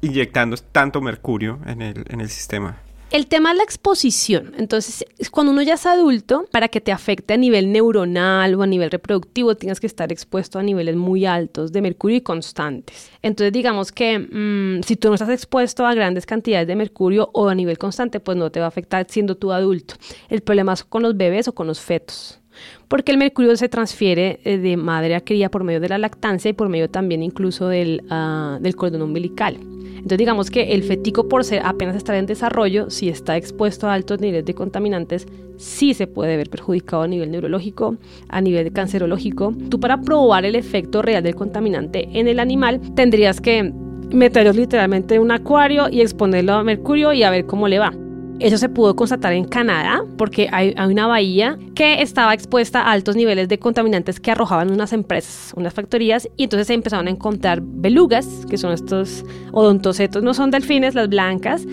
inyectando 0.00 0.56
tanto 0.56 1.00
mercurio 1.00 1.58
en 1.66 1.82
el, 1.82 2.04
en 2.08 2.20
el 2.20 2.30
sistema? 2.30 2.78
El 3.14 3.28
tema 3.28 3.52
es 3.52 3.58
la 3.58 3.62
exposición. 3.62 4.54
Entonces, 4.58 5.06
cuando 5.30 5.52
uno 5.52 5.62
ya 5.62 5.74
es 5.74 5.86
adulto, 5.86 6.48
para 6.50 6.66
que 6.66 6.80
te 6.80 6.90
afecte 6.90 7.34
a 7.34 7.36
nivel 7.36 7.70
neuronal 7.70 8.56
o 8.56 8.62
a 8.62 8.66
nivel 8.66 8.90
reproductivo, 8.90 9.54
tienes 9.54 9.78
que 9.78 9.86
estar 9.86 10.10
expuesto 10.10 10.58
a 10.58 10.64
niveles 10.64 10.96
muy 10.96 11.24
altos 11.24 11.70
de 11.70 11.80
mercurio 11.80 12.16
y 12.16 12.22
constantes. 12.22 13.12
Entonces, 13.22 13.52
digamos 13.52 13.92
que 13.92 14.18
mm, 14.18 14.82
si 14.82 14.96
tú 14.96 15.10
no 15.10 15.14
estás 15.14 15.28
expuesto 15.28 15.86
a 15.86 15.94
grandes 15.94 16.26
cantidades 16.26 16.66
de 16.66 16.74
mercurio 16.74 17.30
o 17.34 17.48
a 17.48 17.54
nivel 17.54 17.78
constante, 17.78 18.18
pues 18.18 18.36
no 18.36 18.50
te 18.50 18.58
va 18.58 18.66
a 18.66 18.70
afectar 18.70 19.06
siendo 19.08 19.36
tú 19.36 19.52
adulto. 19.52 19.94
El 20.28 20.40
problema 20.40 20.72
es 20.72 20.82
con 20.82 21.04
los 21.04 21.16
bebés 21.16 21.46
o 21.46 21.54
con 21.54 21.68
los 21.68 21.80
fetos 21.80 22.40
porque 22.88 23.12
el 23.12 23.18
mercurio 23.18 23.56
se 23.56 23.68
transfiere 23.68 24.40
eh, 24.44 24.58
de 24.58 24.76
madre 24.76 25.14
a 25.14 25.20
cría 25.20 25.50
por 25.50 25.64
medio 25.64 25.80
de 25.80 25.88
la 25.88 25.98
lactancia 25.98 26.48
y 26.48 26.52
por 26.52 26.68
medio 26.68 26.88
también 26.88 27.22
incluso 27.22 27.68
del, 27.68 28.02
ah, 28.10 28.58
cordón 28.76 29.02
umbilical. 29.02 29.58
Entonces 30.04 30.18
digamos 30.18 30.50
que 30.50 30.74
el 30.74 30.82
fetico 30.82 31.28
por 31.28 31.44
ser 31.44 31.62
apenas 31.64 31.96
estar 31.96 32.14
en 32.14 32.26
desarrollo, 32.26 32.90
si 32.90 33.08
está 33.08 33.36
expuesto 33.36 33.88
a 33.88 33.94
altos 33.94 34.20
niveles 34.20 34.44
de 34.44 34.54
contaminantes, 34.54 35.26
sí 35.56 35.94
se 35.94 36.06
puede 36.06 36.36
ver 36.36 36.50
perjudicado 36.50 37.02
a 37.04 37.08
nivel 37.08 37.30
neurológico, 37.30 37.96
a 38.28 38.40
nivel 38.40 38.70
cancerológico. 38.72 39.54
Tú 39.70 39.80
para 39.80 40.00
probar 40.00 40.44
el 40.44 40.56
efecto 40.56 41.00
real 41.00 41.22
del 41.22 41.34
contaminante 41.34 42.08
en 42.12 42.28
el 42.28 42.38
animal 42.38 42.80
tendrías 42.94 43.40
que 43.40 43.72
meterlos 44.10 44.56
literalmente 44.56 45.14
en 45.14 45.22
un 45.22 45.30
acuario 45.30 45.88
y 45.90 46.00
exponerlo 46.02 46.52
a 46.52 46.64
mercurio 46.64 47.12
y 47.12 47.22
a 47.22 47.30
ver 47.30 47.46
cómo 47.46 47.68
le 47.68 47.78
va. 47.78 47.94
Eso 48.40 48.58
se 48.58 48.68
pudo 48.68 48.96
constatar 48.96 49.32
en 49.32 49.44
Canadá 49.44 50.04
porque 50.18 50.48
hay, 50.50 50.74
una 50.90 51.06
bahía 51.06 51.56
que 51.74 52.02
estaba 52.02 52.34
expuesta 52.34 52.82
a 52.82 52.90
altos 52.90 53.14
niveles 53.14 53.48
de 53.48 53.58
contaminantes 53.58 54.18
que 54.18 54.32
arrojaban 54.32 54.72
unas 54.72 54.92
empresas, 54.92 55.52
unas 55.56 55.72
factorías, 55.72 56.28
y 56.36 56.44
entonces 56.44 56.66
se 56.66 56.74
empezaron 56.74 57.06
a 57.06 57.10
encontrar 57.10 57.60
belugas, 57.62 58.44
que 58.50 58.58
son 58.58 58.72
estos 58.72 59.24
odontocetos, 59.52 60.22
no 60.24 60.34
son 60.34 60.50
delfines, 60.50 60.96
las 60.96 61.08
blancas, 61.08 61.64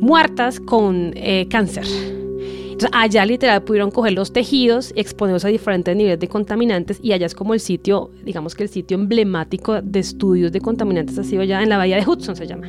muertas 0.00 0.60
con 0.60 1.12
eh, 1.14 1.46
cáncer. 1.50 1.84
Entonces, 1.84 2.90
allá 2.92 3.26
literal 3.26 3.62
pudieron 3.62 3.90
coger 3.90 4.12
los 4.12 4.32
tejidos 4.32 4.92
exponerlos 4.96 5.44
a 5.44 5.48
diferentes 5.48 5.94
niveles 5.94 6.20
de 6.20 6.28
contaminantes 6.28 7.00
y 7.02 7.12
allá 7.12 7.26
es 7.26 7.34
como 7.34 7.52
el 7.52 7.60
sitio, 7.60 8.10
digamos 8.24 8.54
que 8.54 8.62
el 8.62 8.68
sitio 8.70 8.96
emblemático 8.96 9.82
de 9.82 9.98
estudios 9.98 10.52
de 10.52 10.60
contaminantes 10.60 11.18
ha 11.18 11.24
sido 11.24 11.42
ya 11.42 11.62
en 11.62 11.68
la 11.68 11.76
bahía 11.76 11.96
de 11.96 12.06
Hudson 12.06 12.36
se 12.36 12.46
llama, 12.46 12.68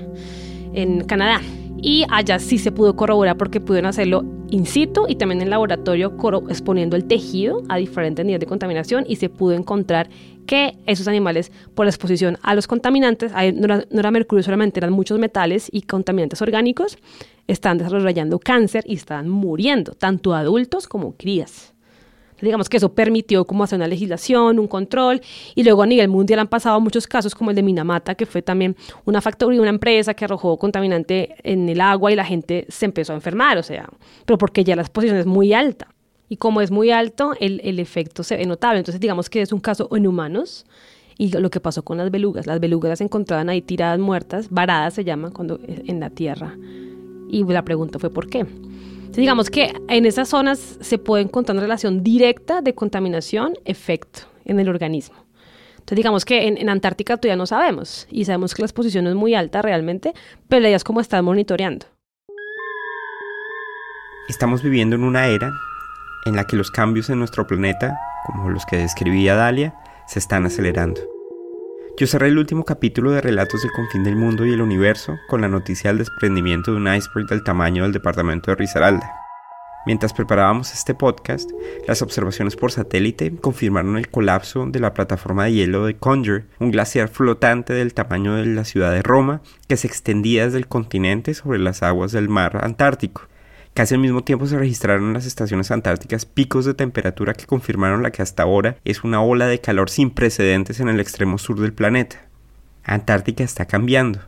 en 0.74 1.06
Canadá 1.06 1.42
y 1.82 2.06
allá 2.10 2.40
sí 2.40 2.58
se 2.58 2.72
pudo 2.72 2.96
corroborar 2.96 3.38
porque 3.38 3.62
pudieron 3.62 3.90
hacerlo 3.90 4.24
in 4.50 4.66
situ 4.66 5.06
y 5.08 5.16
también 5.16 5.42
en 5.42 5.50
laboratorio 5.50 6.16
exponiendo 6.50 6.96
el 6.96 7.06
tejido 7.06 7.64
a 7.70 7.78
diferentes 7.78 8.26
niveles 8.26 8.42
de 8.42 8.48
contaminación 8.48 9.06
y 9.08 9.18
se 9.18 9.30
pudo 9.30 9.54
encontrar 9.54 10.10
que 10.46 10.78
esos 10.86 11.08
animales 11.08 11.52
por 11.76 11.86
la 11.86 11.92
exposición 11.92 12.38
a 12.42 12.56
los 12.56 12.68
contaminantes, 12.68 13.32
no 13.32 14.00
era, 14.00 14.12
mercurio 14.12 14.44
solamente, 14.44 14.80
eran 14.80 14.94
muchos 14.94 15.20
metales 15.20 15.70
y 15.72 15.84
contaminantes 15.84 16.42
orgánicos, 16.42 16.98
están 17.48 17.78
desarrollando 17.78 18.40
cáncer 18.40 18.84
y 18.88 18.96
están 18.96 19.30
muriendo, 19.30 19.94
tanto 19.94 20.34
adultos 20.34 20.88
como 20.88 21.16
crías 21.16 21.74
digamos 22.42 22.70
que 22.70 22.78
eso 22.78 22.94
permitió 22.94 23.46
como 23.46 23.64
hacer 23.64 23.78
una 23.78 23.88
legislación, 23.88 24.60
un 24.60 24.68
control, 24.68 25.22
y 25.56 25.64
luego 25.64 25.84
a 25.84 25.88
nivel 25.88 26.08
mundial 26.08 26.40
han 26.40 26.48
pasado 26.48 26.80
muchos 26.80 27.08
casos 27.08 27.36
como 27.36 27.52
el 27.52 27.56
de 27.56 27.64
Minamata, 27.64 28.16
que 28.16 28.26
fue 28.26 28.42
también 28.42 28.76
una 29.06 29.22
factoría, 29.22 29.62
una 29.62 29.70
empresa 29.70 30.14
que 30.14 30.26
arrojó 30.26 30.58
contaminante 30.58 31.36
en 31.44 31.68
el 31.70 31.82
agua 31.82 32.12
y 32.12 32.16
la 32.16 32.26
gente 32.26 32.66
se 32.70 32.86
empezó 32.86 33.14
a 33.14 33.16
enfermar, 33.16 33.58
o 33.58 33.64
sea, 33.64 33.90
pero 34.26 34.38
porque 34.38 34.64
ya 34.64 34.76
la 34.76 34.82
exposición 34.82 35.18
es 35.18 35.26
muy 35.26 35.54
alta. 35.54 35.88
Y 36.32 36.38
como 36.38 36.62
es 36.62 36.70
muy 36.70 36.92
alto, 36.92 37.34
el, 37.40 37.60
el 37.64 37.80
efecto 37.80 38.22
se 38.22 38.38
ve 38.38 38.46
notable. 38.46 38.78
Entonces, 38.78 39.02
digamos 39.02 39.32
que 39.32 39.42
es 39.42 39.52
un 39.52 39.60
caso 39.60 39.90
en 39.96 40.06
humanos, 40.06 40.66
y 41.20 41.30
lo 41.38 41.50
que 41.52 41.60
pasó 41.60 41.84
con 41.84 41.98
las 41.98 42.10
belugas. 42.10 42.48
Las 42.48 42.62
belugas 42.62 42.90
las 42.90 43.02
encontraban 43.02 43.50
ahí 43.50 43.62
tiradas 43.62 44.00
muertas, 44.00 44.50
varadas 44.50 44.94
se 44.94 45.04
llaman 45.04 45.32
cuando 45.32 45.60
en 45.66 46.00
la 46.00 46.10
tierra. 46.10 46.58
Y 47.30 47.44
la 47.44 47.64
pregunta 47.64 48.00
fue 48.00 48.10
¿por 48.10 48.30
qué? 48.30 48.46
Digamos 49.18 49.50
que 49.50 49.74
en 49.88 50.06
esas 50.06 50.30
zonas 50.30 50.78
se 50.80 50.98
puede 50.98 51.24
encontrar 51.24 51.56
una 51.56 51.64
relación 51.64 52.04
directa 52.04 52.62
de 52.62 52.74
contaminación-efecto 52.74 54.22
en 54.46 54.60
el 54.60 54.70
organismo. 54.70 55.16
Entonces 55.74 55.98
digamos 55.98 56.26
que 56.26 56.48
en, 56.48 56.70
Antártica 56.70 57.18
todavía 57.18 57.36
no 57.36 57.48
sabemos 57.48 58.08
y 58.12 58.26
sabemos 58.26 58.54
que 58.54 58.62
la 58.62 58.68
exposición 58.68 59.08
es 59.08 59.16
muy 59.16 59.34
alta 59.34 59.62
realmente, 59.62 60.14
pero 60.48 60.62
la 60.62 60.70
idea 60.70 60.78
es 60.78 60.84
cómo 60.84 61.02
están 61.02 61.26
monitoreando. 61.26 61.88
Estamos 64.28 64.62
viviendo 64.62 64.96
en 64.96 65.04
una 65.04 65.28
era 65.28 65.52
en 66.26 66.36
la 66.36 66.46
que 66.46 66.56
los 66.56 66.70
cambios 66.70 67.10
en 67.10 67.18
nuestro 67.18 67.48
planeta, 67.48 67.98
como 68.28 68.50
los 68.50 68.66
que 68.66 68.78
describía 68.78 69.34
Dalia, 69.34 69.74
se 70.08 70.20
están 70.20 70.46
acelerando. 70.46 71.19
Yo 72.00 72.08
cerré 72.08 72.30
el 72.30 72.38
último 72.38 72.64
capítulo 72.64 73.12
de 73.12 73.20
Relatos 73.20 73.62
del 73.62 73.74
Confín 73.74 74.06
del 74.06 74.16
Mundo 74.16 74.46
y 74.46 74.54
el 74.54 74.62
Universo 74.62 75.20
con 75.28 75.42
la 75.42 75.50
noticia 75.50 75.90
del 75.90 75.98
desprendimiento 75.98 76.72
de 76.72 76.78
un 76.78 76.88
iceberg 76.88 77.28
del 77.28 77.44
tamaño 77.44 77.84
del 77.84 77.92
departamento 77.92 78.52
de 78.52 78.56
Risaralda. 78.56 79.12
Mientras 79.86 80.14
preparábamos 80.14 80.74
este 80.74 80.96
podcast, 80.96 81.52
las 81.90 82.02
observaciones 82.02 82.56
por 82.56 82.72
satélite 82.72 83.36
confirmaron 83.36 83.98
el 83.98 84.08
colapso 84.08 84.66
de 84.66 84.80
la 84.80 84.94
plataforma 84.94 85.44
de 85.44 85.52
hielo 85.52 85.86
de 85.86 85.98
Conger, 85.98 86.46
un 86.60 86.72
glaciar 86.72 87.10
flotante 87.10 87.74
del 87.74 87.94
tamaño 87.94 88.36
de 88.36 88.46
la 88.46 88.64
ciudad 88.64 88.94
de 88.94 89.02
Roma 89.02 89.42
que 89.68 89.76
se 89.76 89.88
extendía 89.88 90.46
desde 90.46 90.60
el 90.60 90.70
continente 90.70 91.34
sobre 91.34 91.60
las 91.60 91.84
aguas 91.84 92.14
del 92.14 92.30
mar 92.30 92.62
Antártico. 92.64 93.28
Casi 93.80 93.96
al 93.96 94.02
mismo 94.02 94.26
tiempo 94.26 94.46
se 94.46 94.60
registraron 94.60 95.06
en 95.06 95.14
las 95.14 95.26
estaciones 95.26 95.72
antárticas 95.72 96.26
picos 96.26 96.66
de 96.66 96.74
temperatura 96.74 97.34
que 97.34 97.46
confirmaron 97.46 98.04
la 98.04 98.12
que 98.12 98.22
hasta 98.22 98.44
ahora 98.44 98.76
es 98.84 99.06
una 99.06 99.22
ola 99.22 99.48
de 99.48 99.62
calor 99.62 99.90
sin 99.90 100.10
precedentes 100.10 100.82
en 100.82 100.90
el 100.90 101.00
extremo 101.00 101.38
sur 101.38 101.62
del 101.62 101.72
planeta. 101.72 102.18
Antártica 102.84 103.42
está 103.42 103.64
cambiando. 103.64 104.20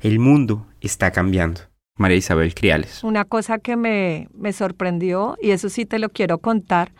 El 0.00 0.18
mundo 0.18 0.66
está 0.80 1.12
cambiando. 1.12 1.60
María 1.96 2.16
Isabel 2.16 2.52
Criales. 2.52 3.04
Una 3.04 3.24
cosa 3.24 3.60
que 3.60 3.76
me, 3.76 4.26
me 4.34 4.52
sorprendió, 4.52 5.36
y 5.40 5.52
eso 5.52 5.68
sí 5.68 5.86
te 5.86 6.00
lo 6.00 6.08
quiero 6.08 6.38
contar, 6.38 6.90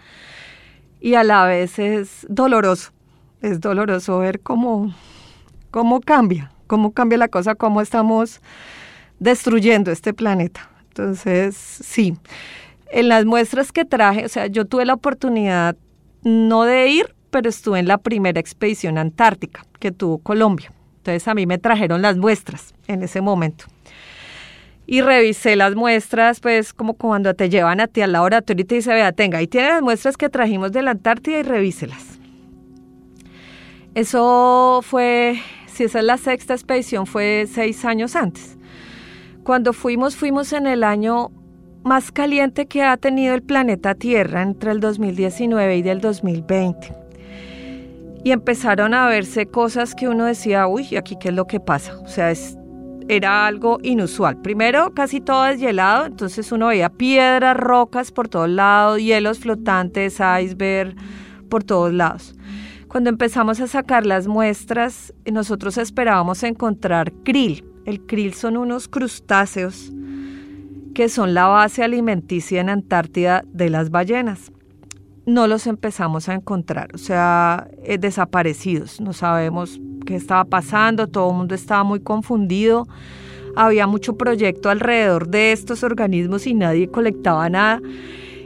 y 1.01 1.15
a 1.15 1.25
la 1.25 1.45
vez 1.45 1.81
es 1.81 2.25
doloroso. 2.29 2.93
Es 3.43 3.61
doloroso 3.61 4.21
ver 4.21 4.39
cómo, 4.39 4.95
cómo 5.73 6.01
cambia, 6.01 6.53
cómo 6.69 6.93
cambia 6.93 7.19
la 7.19 7.27
cosa, 7.27 7.57
cómo 7.57 7.81
estamos 7.81 8.43
destruyendo 9.19 9.91
este 9.91 10.15
planeta. 10.15 10.71
Entonces, 10.97 11.55
sí, 11.57 12.17
en 12.91 13.09
las 13.11 13.27
muestras 13.27 13.71
que 13.71 13.85
traje, 13.85 14.25
o 14.25 14.29
sea, 14.31 14.47
yo 14.47 14.65
tuve 14.65 14.87
la 14.87 14.95
oportunidad 14.95 15.77
no 16.23 16.63
de 16.63 16.89
ir, 16.89 17.15
pero 17.31 17.51
estuve 17.51 17.81
en 17.81 17.87
la 17.87 17.99
primera 17.99 18.41
expedición 18.41 18.97
antártica 18.97 19.67
que 19.79 19.93
tuvo 19.93 20.17
Colombia. 20.17 20.73
Entonces 20.99 21.29
a 21.29 21.35
mí 21.35 21.45
me 21.45 21.59
trajeron 21.59 22.01
las 22.01 22.17
muestras 22.17 22.75
en 22.87 23.03
ese 23.03 23.21
momento. 23.21 23.67
Y 24.87 25.03
revisé 25.03 25.55
las 25.55 25.75
muestras, 25.75 26.41
pues 26.41 26.73
como 26.73 26.95
cuando 26.95 27.35
te 27.35 27.51
llevan 27.51 27.81
a 27.81 27.89
ti 27.89 28.01
al 28.01 28.13
laboratorio 28.13 28.63
y 28.63 28.67
te 28.67 28.77
dice, 28.77 28.95
vea, 28.95 29.13
tenga, 29.13 29.37
ahí 29.37 29.47
tiene 29.47 29.69
las 29.69 29.83
muestras 29.83 30.17
que 30.17 30.31
trajimos 30.31 30.73
de 30.73 30.81
la 30.81 30.93
Antártida 30.93 31.41
y 31.41 31.43
revíselas. 31.43 32.19
Eso 33.95 34.81
fue, 34.83 35.43
si 35.67 35.85
esa 35.85 35.99
es 35.99 36.05
la 36.07 36.17
sexta 36.17 36.55
expedición, 36.55 37.07
fue 37.07 37.47
seis 37.53 37.85
años 37.85 38.17
antes. 38.17 38.56
Cuando 39.47 39.73
fuimos, 39.73 40.17
fuimos 40.17 40.53
en 40.53 40.67
el 40.67 40.83
año 40.83 41.31
más 41.85 42.11
caliente 42.11 42.67
que 42.67 42.83
ha 42.83 42.97
tenido 42.97 43.33
el 43.33 43.45
planeta 43.45 43.95
Tierra 43.95 44.43
entre 44.43 44.73
el 44.73 44.81
2019 44.81 45.79
y 45.79 45.89
el 45.89 46.01
2020. 46.01 46.93
Y 48.25 48.33
empezaron 48.33 48.93
a 48.93 49.07
verse 49.07 49.47
cosas 49.47 49.95
que 49.95 50.09
uno 50.09 50.25
decía, 50.25 50.67
uy, 50.67 50.97
aquí 50.97 51.17
qué 51.21 51.29
es 51.29 51.35
lo 51.37 51.47
que 51.47 51.61
pasa. 51.61 51.97
O 52.01 52.09
sea, 52.09 52.33
era 53.07 53.47
algo 53.47 53.79
inusual. 53.85 54.43
Primero, 54.43 54.93
casi 54.95 55.21
todo 55.21 55.45
deshielado, 55.45 56.07
entonces 56.07 56.51
uno 56.51 56.67
veía 56.67 56.89
piedras, 56.89 57.57
rocas 57.57 58.11
por 58.11 58.27
todos 58.27 58.51
lados, 58.51 58.99
hielos 58.99 59.39
flotantes, 59.39 60.15
iceberg 60.15 60.97
por 61.49 61.63
todos 61.63 61.93
lados. 61.93 62.35
Cuando 62.89 63.11
empezamos 63.11 63.61
a 63.61 63.69
sacar 63.69 64.07
las 64.07 64.27
muestras, 64.27 65.15
nosotros 65.25 65.79
esperábamos 65.79 66.43
encontrar 66.43 67.13
krill. 67.23 67.76
El 67.87 68.05
krill 68.05 68.35
son 68.35 68.57
unos 68.57 68.89
crustáceos 68.89 69.93
que 70.93 71.09
son 71.09 71.35
la 71.35 71.47
base 71.47 71.85
alimenticia 71.85 72.61
en 72.61 72.69
Antártida 72.69 73.45
de 73.53 73.71
las 73.71 73.91
ballenas. 73.91 74.51
No 75.25 75.47
los 75.47 75.67
empezamos 75.67 76.29
a 76.29 76.35
encontrar, 76.35 76.95
o 76.95 76.99
sea, 76.99 77.69
eh, 77.85 77.99
desaparecidos. 77.99 79.01
No 79.01 79.13
sabemos 79.13 79.81
qué 80.05 80.17
estaba 80.17 80.45
pasando, 80.45 81.07
todo 81.07 81.31
el 81.31 81.37
mundo 81.37 81.55
estaba 81.55 81.85
muy 81.85 82.01
confundido. 82.01 82.89
Había 83.55 83.87
mucho 83.87 84.17
proyecto 84.17 84.69
alrededor 84.69 85.29
de 85.29 85.53
estos 85.53 85.85
organismos 85.85 86.47
y 86.47 86.55
nadie 86.55 86.91
colectaba 86.91 87.49
nada. 87.49 87.81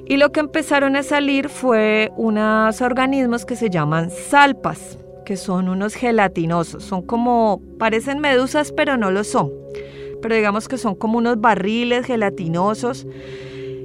Y 0.07 0.17
lo 0.17 0.33
que 0.33 0.41
empezaron 0.41 0.97
a 0.97 1.03
salir 1.03 1.49
fue 1.49 2.13
unos 2.17 2.81
organismos 2.83 3.47
que 3.47 3.57
se 3.57 3.71
llaman 3.71 4.11
salpas, 4.11 4.99
que 5.31 5.37
son 5.37 5.69
unos 5.69 5.95
gelatinosos. 5.95 6.83
Son 6.83 7.03
como, 7.03 7.63
parecen 7.79 8.19
medusas, 8.19 8.73
pero 8.73 8.97
no 8.97 9.13
lo 9.13 9.23
son 9.23 9.53
pero 10.21 10.35
digamos 10.35 10.67
que 10.67 10.77
son 10.77 10.97
como 10.97 11.19
unos 11.19 11.41
barriles 11.41 12.05
gelatinosos 12.05 13.07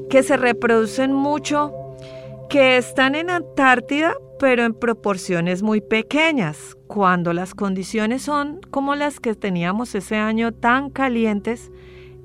que 0.09 0.23
se 0.23 0.37
reproducen 0.37 1.13
mucho, 1.13 1.71
que 2.49 2.77
están 2.77 3.13
en 3.13 3.29
Antártida, 3.29 4.15
pero 4.39 4.63
en 4.63 4.73
proporciones 4.73 5.61
muy 5.61 5.81
pequeñas. 5.81 6.75
Cuando 6.87 7.31
las 7.31 7.53
condiciones 7.53 8.23
son 8.23 8.59
como 8.71 8.95
las 8.95 9.19
que 9.19 9.35
teníamos 9.35 9.93
ese 9.93 10.15
año 10.15 10.51
tan 10.51 10.89
calientes, 10.89 11.71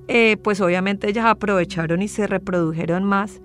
eh, 0.08 0.38
pues 0.42 0.62
obviamente 0.62 1.10
ellas 1.10 1.26
aprovecharon 1.26 2.00
y 2.00 2.08
se 2.08 2.26
reprodujeron 2.26 3.04
más 3.04 3.42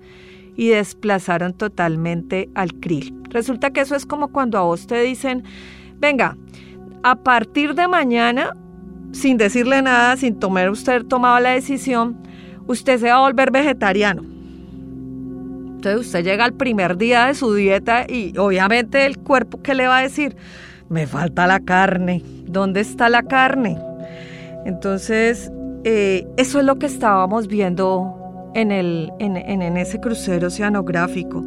y 0.56 0.68
desplazaron 0.68 1.52
totalmente 1.52 2.48
al 2.54 2.74
krill. 2.74 3.14
Resulta 3.30 3.70
que 3.70 3.80
eso 3.80 3.94
es 3.94 4.06
como 4.06 4.28
cuando 4.28 4.58
a 4.58 4.62
vos 4.62 4.86
te 4.86 5.00
dicen, 5.02 5.44
venga, 5.98 6.36
a 7.02 7.16
partir 7.16 7.74
de 7.74 7.88
mañana 7.88 8.56
sin 9.16 9.38
decirle 9.38 9.82
nada, 9.82 10.16
sin 10.16 10.38
tomar 10.38 10.70
usted 10.70 11.04
tomaba 11.04 11.40
la 11.40 11.50
decisión, 11.50 12.16
usted 12.66 13.00
se 13.00 13.08
va 13.08 13.16
a 13.16 13.20
volver 13.20 13.50
vegetariano. 13.50 14.22
Entonces 15.76 16.06
usted 16.06 16.24
llega 16.24 16.44
al 16.44 16.52
primer 16.52 16.96
día 16.96 17.26
de 17.26 17.34
su 17.34 17.54
dieta 17.54 18.06
y 18.08 18.36
obviamente 18.36 19.06
el 19.06 19.18
cuerpo 19.18 19.62
que 19.62 19.74
le 19.74 19.86
va 19.86 19.98
a 19.98 20.02
decir, 20.02 20.36
me 20.88 21.06
falta 21.06 21.46
la 21.46 21.60
carne, 21.60 22.22
¿dónde 22.46 22.80
está 22.80 23.08
la 23.08 23.22
carne? 23.22 23.78
Entonces, 24.64 25.50
eh, 25.84 26.26
eso 26.36 26.58
es 26.58 26.64
lo 26.64 26.78
que 26.78 26.86
estábamos 26.86 27.46
viendo 27.46 28.15
en, 28.56 28.72
el, 28.72 29.12
en, 29.18 29.36
en 29.36 29.76
ese 29.76 30.00
crucero 30.00 30.48
oceanográfico 30.48 31.44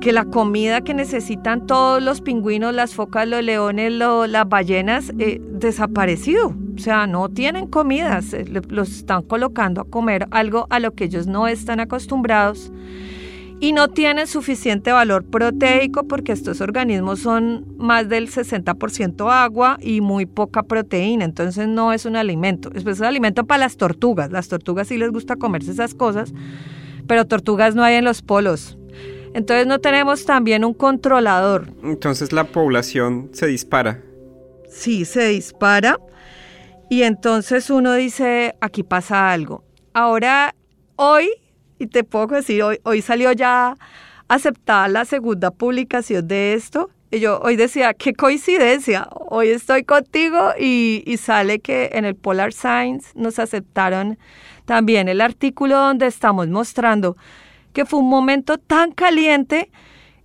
que 0.00 0.12
la 0.12 0.24
comida 0.24 0.80
que 0.80 0.94
necesitan 0.94 1.66
todos 1.66 2.02
los 2.02 2.22
pingüinos, 2.22 2.74
las 2.74 2.94
focas, 2.94 3.28
los 3.28 3.44
leones, 3.44 3.92
las 3.92 4.48
ballenas, 4.48 5.12
eh, 5.18 5.40
desaparecido. 5.42 6.54
O 6.74 6.78
sea, 6.78 7.06
no 7.06 7.28
tienen 7.28 7.66
comida, 7.66 8.20
los 8.68 8.90
están 8.90 9.22
colocando 9.22 9.82
a 9.82 9.84
comer 9.84 10.26
algo 10.30 10.66
a 10.70 10.80
lo 10.80 10.94
que 10.94 11.04
ellos 11.04 11.26
no 11.26 11.46
están 11.46 11.80
acostumbrados 11.80 12.72
y 13.60 13.72
no 13.72 13.88
tienen 13.88 14.26
suficiente 14.26 14.90
valor 14.90 15.24
proteico 15.24 16.04
porque 16.04 16.32
estos 16.32 16.62
organismos 16.62 17.20
son 17.20 17.66
más 17.76 18.08
del 18.08 18.30
60% 18.30 19.30
agua 19.30 19.76
y 19.80 20.00
muy 20.00 20.24
poca 20.24 20.62
proteína, 20.62 21.26
entonces 21.26 21.68
no 21.68 21.92
es 21.92 22.06
un 22.06 22.16
alimento. 22.16 22.70
Es 22.74 22.84
un 22.84 23.04
alimento 23.04 23.44
para 23.44 23.58
las 23.58 23.76
tortugas. 23.76 24.30
Las 24.30 24.48
tortugas 24.48 24.88
sí 24.88 24.96
les 24.96 25.10
gusta 25.10 25.36
comerse 25.36 25.72
esas 25.72 25.94
cosas, 25.94 26.32
pero 27.06 27.26
tortugas 27.26 27.74
no 27.74 27.84
hay 27.84 27.96
en 27.96 28.04
los 28.04 28.22
polos. 28.22 28.78
Entonces 29.34 29.66
no 29.66 29.78
tenemos 29.78 30.24
también 30.24 30.64
un 30.64 30.72
controlador. 30.72 31.68
Entonces 31.84 32.32
la 32.32 32.44
población 32.44 33.28
se 33.32 33.46
dispara. 33.46 34.02
Sí, 34.70 35.04
se 35.04 35.28
dispara. 35.28 35.98
Y 36.88 37.02
entonces 37.02 37.70
uno 37.70 37.92
dice, 37.94 38.56
aquí 38.60 38.82
pasa 38.82 39.30
algo. 39.30 39.64
Ahora, 39.92 40.54
hoy, 40.96 41.28
y 41.80 41.86
te 41.86 42.04
puedo 42.04 42.28
decir, 42.28 42.62
hoy, 42.62 42.78
hoy 42.84 43.02
salió 43.02 43.32
ya 43.32 43.74
aceptada 44.28 44.86
la 44.86 45.04
segunda 45.04 45.50
publicación 45.50 46.28
de 46.28 46.54
esto. 46.54 46.90
Y 47.10 47.18
yo 47.18 47.40
hoy 47.40 47.56
decía, 47.56 47.94
qué 47.94 48.12
coincidencia, 48.12 49.08
hoy 49.10 49.48
estoy 49.48 49.82
contigo 49.82 50.52
y, 50.60 51.02
y 51.06 51.16
sale 51.16 51.58
que 51.58 51.90
en 51.94 52.04
el 52.04 52.14
Polar 52.14 52.52
Science 52.52 53.08
nos 53.14 53.40
aceptaron 53.40 54.18
también 54.66 55.08
el 55.08 55.20
artículo 55.20 55.76
donde 55.76 56.06
estamos 56.06 56.46
mostrando 56.46 57.16
que 57.72 57.84
fue 57.86 58.00
un 58.00 58.08
momento 58.08 58.58
tan 58.58 58.92
caliente 58.92 59.70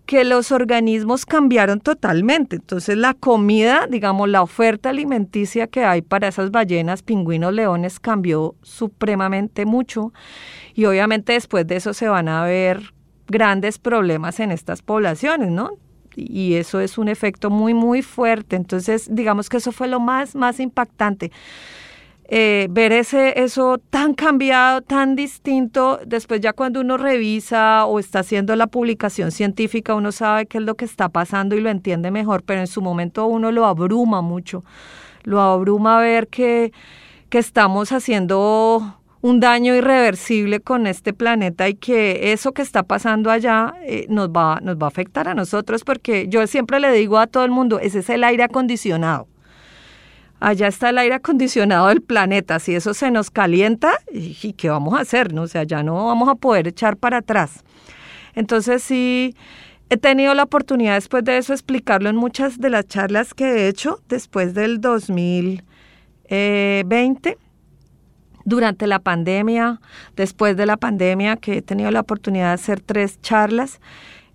que 0.06 0.24
los 0.24 0.52
organismos 0.52 1.26
cambiaron 1.26 1.80
totalmente. 1.80 2.58
Entonces 2.58 2.98
la 2.98 3.14
comida, 3.14 3.88
digamos, 3.90 4.30
la 4.30 4.42
oferta 4.42 4.90
alimenticia 4.90 5.68
que 5.68 5.84
hay 5.84 6.02
para 6.02 6.28
esas 6.28 6.52
ballenas, 6.52 7.02
pingüinos, 7.04 7.54
leones 7.54 8.00
cambió 8.00 8.56
supremamente 8.62 9.66
mucho 9.66 10.14
y 10.74 10.86
obviamente 10.86 11.34
después 11.34 11.66
de 11.68 11.78
eso 11.78 11.94
se 11.94 12.08
van 12.08 12.28
a 12.28 12.44
ver 12.44 12.94
grandes 13.28 13.80
problemas 13.80 14.40
en 14.40 14.52
estas 14.52 14.82
poblaciones, 14.82 15.50
¿no? 15.50 15.72
Y 16.16 16.54
eso 16.54 16.80
es 16.80 16.98
un 16.98 17.10
efecto 17.10 17.50
muy, 17.50 17.74
muy 17.74 18.02
fuerte. 18.02 18.56
Entonces, 18.56 19.08
digamos 19.12 19.50
que 19.50 19.58
eso 19.58 19.72
fue 19.72 19.88
lo 19.88 20.00
más, 20.00 20.36
más 20.36 20.60
impactante. 20.60 21.32
Eh, 22.28 22.68
ver 22.72 22.92
ese, 22.92 23.40
eso 23.44 23.78
tan 23.92 24.16
cambiado, 24.16 24.82
tan 24.82 25.16
distinto, 25.16 26.00
después 26.08 26.42
ya 26.42 26.54
cuando 26.54 26.82
uno 26.82 26.98
revisa 26.98 27.86
o 27.86 28.00
está 28.00 28.20
haciendo 28.20 28.56
la 28.56 28.66
publicación 28.66 29.32
científica, 29.32 29.94
uno 29.94 30.12
sabe 30.12 30.48
qué 30.48 30.58
es 30.58 30.64
lo 30.64 30.74
que 30.74 30.86
está 30.86 31.10
pasando 31.10 31.56
y 31.56 31.62
lo 31.62 31.70
entiende 31.70 32.10
mejor, 32.10 32.42
pero 32.42 32.62
en 32.62 32.68
su 32.68 32.82
momento 32.82 33.28
uno 33.28 33.52
lo 33.52 33.66
abruma 33.68 34.22
mucho, 34.22 34.64
lo 35.24 35.40
abruma 35.40 36.00
ver 36.00 36.28
que, 36.28 36.74
que 37.30 37.38
estamos 37.38 37.92
haciendo 37.92 39.00
un 39.22 39.40
daño 39.40 39.76
irreversible 39.76 40.62
con 40.62 40.88
este 40.88 41.14
planeta 41.14 41.70
y 41.70 41.76
que 41.76 42.34
eso 42.34 42.54
que 42.54 42.64
está 42.64 42.82
pasando 42.82 43.30
allá 43.30 43.76
eh, 43.84 44.08
nos, 44.10 44.30
va, 44.30 44.60
nos 44.64 44.78
va 44.78 44.86
a 44.86 44.88
afectar 44.88 45.28
a 45.28 45.36
nosotros 45.36 45.84
porque 45.84 46.28
yo 46.28 46.48
siempre 46.48 46.80
le 46.80 46.92
digo 46.92 47.20
a 47.20 47.28
todo 47.28 47.46
el 47.46 47.52
mundo, 47.52 47.80
ese 47.80 48.00
es 48.00 48.10
el 48.10 48.24
aire 48.24 48.44
acondicionado 48.44 49.28
allá 50.40 50.68
está 50.68 50.90
el 50.90 50.98
aire 50.98 51.16
acondicionado 51.16 51.88
del 51.88 52.02
planeta, 52.02 52.60
si 52.60 52.76
eso 52.76 52.94
se 52.94 53.12
nos 53.12 53.32
calienta, 53.32 53.94
¿y 54.12 54.54
qué 54.54 54.70
vamos 54.70 54.94
a 54.94 55.02
hacer? 55.02 55.34
No? 55.34 55.44
O 55.44 55.48
sea, 55.48 55.64
ya 55.64 55.84
no 55.84 56.06
vamos 56.06 56.30
a 56.30 56.36
poder 56.36 56.68
echar 56.68 56.98
para 56.98 57.18
atrás. 57.18 57.64
Entonces 58.36 58.84
sí, 58.84 59.36
he 59.90 59.98
tenido 59.98 60.34
la 60.34 60.44
oportunidad 60.44 60.96
después 60.96 61.24
de 61.24 61.38
eso 61.38 61.54
explicarlo 61.54 62.10
en 62.10 62.16
muchas 62.16 62.60
de 62.60 62.70
las 62.70 62.88
charlas 62.88 63.34
que 63.34 63.46
he 63.46 63.68
hecho 63.68 64.02
después 64.10 64.54
del 64.54 64.82
2020 64.82 67.38
durante 68.46 68.88
la 68.88 69.00
pandemia, 69.00 69.82
después 70.16 70.56
de 70.56 70.66
la 70.66 70.78
pandemia, 70.78 71.36
que 71.38 71.58
he 71.58 71.62
tenido 71.62 71.92
la 71.92 72.02
oportunidad 72.02 72.50
de 72.50 72.54
hacer 72.54 72.82
tres 72.82 73.20
charlas 73.22 73.80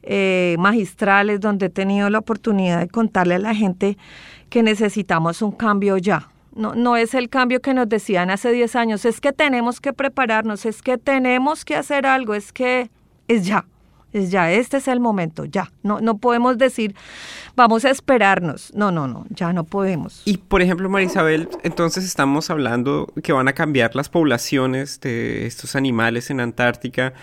eh, 0.03 0.57
magistrales 0.59 1.41
donde 1.41 1.67
he 1.67 1.71
tenido 1.71 2.11
la 2.11 2.19
oportunidad 2.19 2.81
de 2.81 2.89
contarle 2.89 3.35
a 3.35 3.39
la 3.39 3.55
gente 3.55 3.97
que 4.51 4.63
necesitamos 4.63 5.41
un 5.41 5.53
cambio 5.53 5.97
ya. 5.97 6.29
No, 6.55 6.75
no 6.75 6.97
es 6.97 7.15
el 7.15 7.29
cambio 7.29 7.61
que 7.61 7.73
nos 7.73 7.89
decían 7.89 8.29
hace 8.29 8.51
10 8.51 8.77
años, 8.77 9.05
es 9.05 9.21
que 9.21 9.33
tenemos 9.33 9.81
que 9.81 9.93
prepararnos, 9.93 10.67
es 10.67 10.83
que 10.83 10.99
tenemos 10.99 11.65
que 11.65 11.77
hacer 11.77 12.07
algo, 12.07 12.35
es 12.35 12.53
que 12.53 12.91
es 13.29 13.47
ya, 13.47 13.65
Es 14.13 14.31
ya, 14.31 14.51
este 14.51 14.79
es 14.79 14.89
el 14.89 15.01
momento, 15.01 15.45
ya. 15.45 15.71
No, 15.83 16.01
no 16.01 16.19
podemos 16.19 16.59
decir, 16.59 16.95
vamos 17.57 17.85
a 17.85 17.91
esperarnos. 17.91 18.73
No, 18.75 18.91
no, 18.91 19.07
no, 19.07 19.27
ya 19.31 19.53
no 19.53 19.65
podemos. 19.65 20.23
Y 20.25 20.39
por 20.39 20.63
ejemplo, 20.63 20.89
Marisabel, 20.89 21.49
entonces 21.63 22.05
estamos 22.05 22.51
hablando 22.51 23.13
que 23.23 23.33
van 23.33 23.49
a 23.49 23.53
cambiar 23.53 23.95
las 23.95 24.09
poblaciones 24.09 25.01
de 25.01 25.47
estos 25.47 25.77
animales 25.77 26.31
en 26.31 26.41
Antártica. 26.41 27.15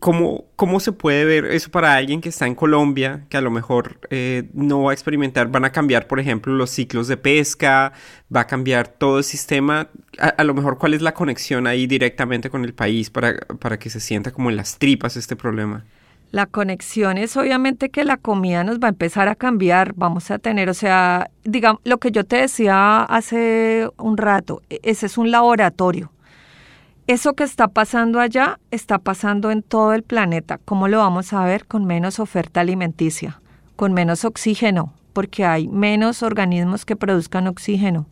¿Cómo, 0.00 0.46
¿Cómo 0.56 0.80
se 0.80 0.90
puede 0.90 1.24
ver 1.24 1.44
eso 1.44 1.70
para 1.70 1.94
alguien 1.94 2.20
que 2.20 2.30
está 2.30 2.48
en 2.48 2.56
Colombia, 2.56 3.26
que 3.28 3.36
a 3.36 3.40
lo 3.40 3.52
mejor 3.52 4.00
eh, 4.10 4.50
no 4.52 4.82
va 4.82 4.90
a 4.90 4.94
experimentar? 4.94 5.46
Van 5.52 5.64
a 5.64 5.70
cambiar, 5.70 6.08
por 6.08 6.18
ejemplo, 6.18 6.52
los 6.52 6.70
ciclos 6.70 7.06
de 7.06 7.16
pesca, 7.16 7.92
va 8.34 8.40
a 8.40 8.46
cambiar 8.48 8.88
todo 8.88 9.18
el 9.18 9.24
sistema. 9.24 9.88
A, 10.18 10.42
lo 10.42 10.52
mejor, 10.52 10.78
¿cuál 10.78 10.94
es 10.94 11.02
la 11.02 11.14
conexión 11.14 11.68
ahí 11.68 11.86
directamente 11.86 12.50
con 12.50 12.64
el 12.64 12.74
país 12.74 13.08
para, 13.08 13.36
para 13.60 13.78
que 13.78 13.88
se 13.88 14.00
sienta 14.00 14.32
como 14.32 14.50
en 14.50 14.56
las 14.56 14.78
tripas 14.78 15.16
este 15.16 15.36
problema? 15.36 15.84
La 16.30 16.46
conexión 16.46 17.16
es 17.18 17.36
obviamente 17.36 17.88
que 17.88 18.04
la 18.04 18.16
comida 18.16 18.64
nos 18.64 18.78
va 18.78 18.88
a 18.88 18.90
empezar 18.90 19.28
a 19.28 19.34
cambiar, 19.34 19.94
vamos 19.94 20.30
a 20.30 20.38
tener, 20.38 20.68
o 20.68 20.74
sea, 20.74 21.30
digamos, 21.44 21.80
lo 21.84 21.98
que 21.98 22.10
yo 22.10 22.24
te 22.24 22.36
decía 22.36 23.02
hace 23.02 23.88
un 23.96 24.16
rato, 24.18 24.62
e, 24.68 24.80
ese 24.82 25.06
es 25.06 25.16
un 25.16 25.30
laboratorio 25.30 26.12
eso 27.08 27.32
que 27.32 27.42
está 27.42 27.68
pasando 27.68 28.20
allá 28.20 28.60
está 28.70 28.98
pasando 28.98 29.50
en 29.50 29.62
todo 29.62 29.94
el 29.94 30.02
planeta. 30.02 30.60
¿Cómo 30.66 30.88
lo 30.88 30.98
vamos 30.98 31.32
a 31.32 31.42
ver? 31.42 31.64
Con 31.64 31.86
menos 31.86 32.20
oferta 32.20 32.60
alimenticia, 32.60 33.40
con 33.76 33.94
menos 33.94 34.26
oxígeno, 34.26 34.92
porque 35.14 35.46
hay 35.46 35.68
menos 35.68 36.22
organismos 36.22 36.84
que 36.84 36.96
produzcan 36.96 37.46
oxígeno, 37.46 38.06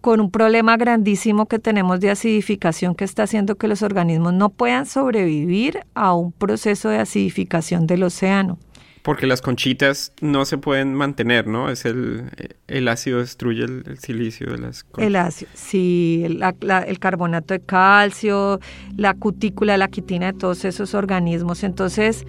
con 0.00 0.20
un 0.20 0.30
problema 0.30 0.76
grandísimo 0.76 1.46
que 1.46 1.58
tenemos 1.58 2.00
de 2.00 2.10
acidificación 2.10 2.94
que 2.94 3.04
está 3.04 3.24
haciendo 3.24 3.56
que 3.56 3.68
los 3.68 3.82
organismos 3.82 4.32
no 4.32 4.50
puedan 4.50 4.86
sobrevivir 4.86 5.80
a 5.94 6.14
un 6.14 6.32
proceso 6.32 6.88
de 6.88 6.98
acidificación 6.98 7.86
del 7.86 8.02
océano. 8.04 8.58
Porque 9.02 9.26
las 9.26 9.40
conchitas 9.40 10.12
no 10.20 10.44
se 10.44 10.58
pueden 10.58 10.94
mantener, 10.94 11.46
¿no? 11.46 11.70
Es 11.70 11.86
el, 11.86 12.30
el 12.68 12.86
ácido 12.86 13.20
destruye 13.20 13.64
el, 13.64 13.98
silicio 13.98 14.52
de 14.52 14.58
las 14.58 14.84
conchitas. 14.84 15.06
El 15.06 15.16
ácido, 15.16 15.50
sí, 15.54 16.22
el, 16.26 16.98
carbonato 16.98 17.54
de 17.54 17.60
calcio, 17.60 18.60
la 18.96 19.14
cutícula, 19.14 19.78
la 19.78 19.88
quitina 19.88 20.32
de 20.32 20.38
todos 20.38 20.66
esos 20.66 20.92
organismos. 20.94 21.64
Entonces, 21.64 22.26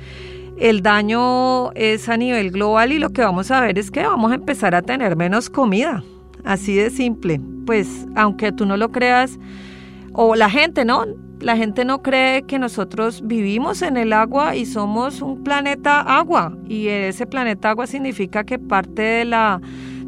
el 0.58 0.82
daño 0.82 1.74
es 1.74 2.08
a 2.08 2.16
nivel 2.16 2.52
global 2.52 2.94
y 2.94 3.00
lo 3.00 3.10
que 3.10 3.22
vamos 3.22 3.52
a 3.52 3.60
ver 3.60 3.78
es 3.78 3.92
que 3.92 4.04
vamos 4.04 4.32
a 4.32 4.36
empezar 4.36 4.74
a 4.74 4.82
tener 4.82 5.18
menos 5.18 5.50
comida. 5.50 6.04
Así 6.44 6.76
de 6.76 6.90
simple. 6.90 7.40
Pues, 7.66 8.08
aunque 8.16 8.52
tú 8.52 8.66
no 8.66 8.78
lo 8.78 8.92
creas, 8.92 9.40
o 10.14 10.36
la 10.36 10.50
gente, 10.50 10.86
¿no? 10.86 11.06
La 11.40 11.58
gente 11.58 11.86
no 11.86 12.02
cree 12.04 12.44
que 12.44 12.60
nosotros 12.60 13.22
vivimos 13.26 13.82
en 13.82 13.98
el 13.98 14.14
agua 14.14 14.56
y 14.56 14.66
somos 14.66 15.22
un 15.22 15.44
planeta 15.44 16.02
agua. 16.02 16.56
Y 16.68 16.88
ese 16.88 17.26
planeta 17.26 17.72
agua 17.72 17.88
significa 17.88 18.44
que 18.44 18.60
parte 18.60 19.02
de 19.02 19.26
la, 19.26 19.60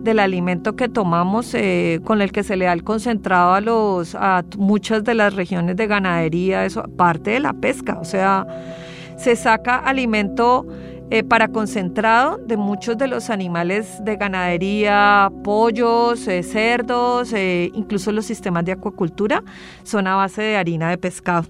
del 0.03 0.19
alimento 0.19 0.75
que 0.75 0.89
tomamos, 0.89 1.53
eh, 1.55 2.01
con 2.03 2.21
el 2.21 2.31
que 2.31 2.43
se 2.43 2.55
le 2.55 2.65
da 2.65 2.73
el 2.73 2.83
concentrado 2.83 3.53
a, 3.53 3.61
los, 3.61 4.13
a 4.15 4.43
muchas 4.57 5.03
de 5.03 5.15
las 5.15 5.33
regiones 5.33 5.75
de 5.75 5.87
ganadería, 5.87 6.65
eso 6.65 6.83
parte 6.97 7.31
de 7.31 7.39
la 7.39 7.53
pesca. 7.53 7.97
O 7.99 8.05
sea, 8.05 8.45
se 9.17 9.35
saca 9.35 9.77
alimento 9.77 10.67
eh, 11.13 11.23
para 11.23 11.49
concentrado 11.49 12.39
de 12.39 12.57
muchos 12.57 12.97
de 12.97 13.07
los 13.07 13.29
animales 13.29 14.03
de 14.03 14.15
ganadería, 14.15 15.31
pollos, 15.43 16.27
eh, 16.27 16.41
cerdos, 16.41 17.33
eh, 17.33 17.69
incluso 17.75 18.11
los 18.11 18.25
sistemas 18.25 18.65
de 18.65 18.71
acuacultura, 18.71 19.43
son 19.83 20.07
a 20.07 20.15
base 20.15 20.41
de 20.41 20.57
harina 20.57 20.89
de 20.89 20.97
pescado. 20.97 21.45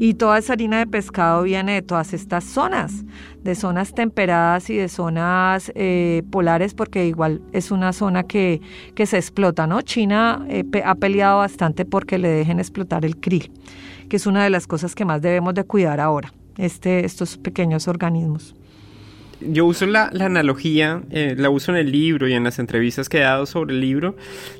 Y 0.00 0.14
toda 0.14 0.38
esa 0.38 0.54
harina 0.54 0.80
de 0.80 0.88
pescado 0.88 1.44
viene 1.44 1.74
de 1.74 1.82
todas 1.82 2.12
estas 2.12 2.42
zonas, 2.42 3.04
de 3.44 3.54
zonas 3.54 3.94
temperadas 3.94 4.68
y 4.70 4.74
de 4.74 4.88
zonas 4.88 5.70
polares, 6.32 6.74
porque 6.74 7.06
igual 7.06 7.42
es 7.52 7.70
una 7.70 7.92
zona 7.92 8.24
que, 8.24 8.60
que 8.96 9.06
se 9.06 9.18
explota, 9.18 9.68
¿no? 9.68 9.82
China 9.82 10.44
ha 10.84 10.94
peleado 10.96 11.38
bastante 11.38 11.84
porque 11.84 12.18
le 12.18 12.28
dejen 12.28 12.58
explotar 12.58 13.04
el 13.04 13.18
krill, 13.18 13.52
que 14.08 14.16
es 14.16 14.26
una 14.26 14.42
de 14.42 14.50
las 14.50 14.66
cosas 14.66 14.96
que 14.96 15.04
más 15.04 15.22
debemos 15.22 15.54
de 15.54 15.62
cuidar 15.62 16.00
ahora, 16.00 16.32
este, 16.56 17.04
estos 17.04 17.38
pequeños 17.38 17.86
organismos 17.86 18.56
yo 19.40 19.66
uso 19.66 19.86
la, 19.86 20.10
analogía, 20.20 21.02
eh, 21.10 21.34
la 21.36 21.50
uso 21.50 21.72
en 21.72 21.78
el 21.78 21.92
libro 21.92 22.28
y 22.28 22.34
en 22.34 22.44
las 22.44 22.58
entrevistas 22.58 23.08
que 23.08 23.18
he 23.18 23.22
dado 23.22 23.46
sobre 23.46 23.74
el 23.74 23.80
libro, 23.80 24.16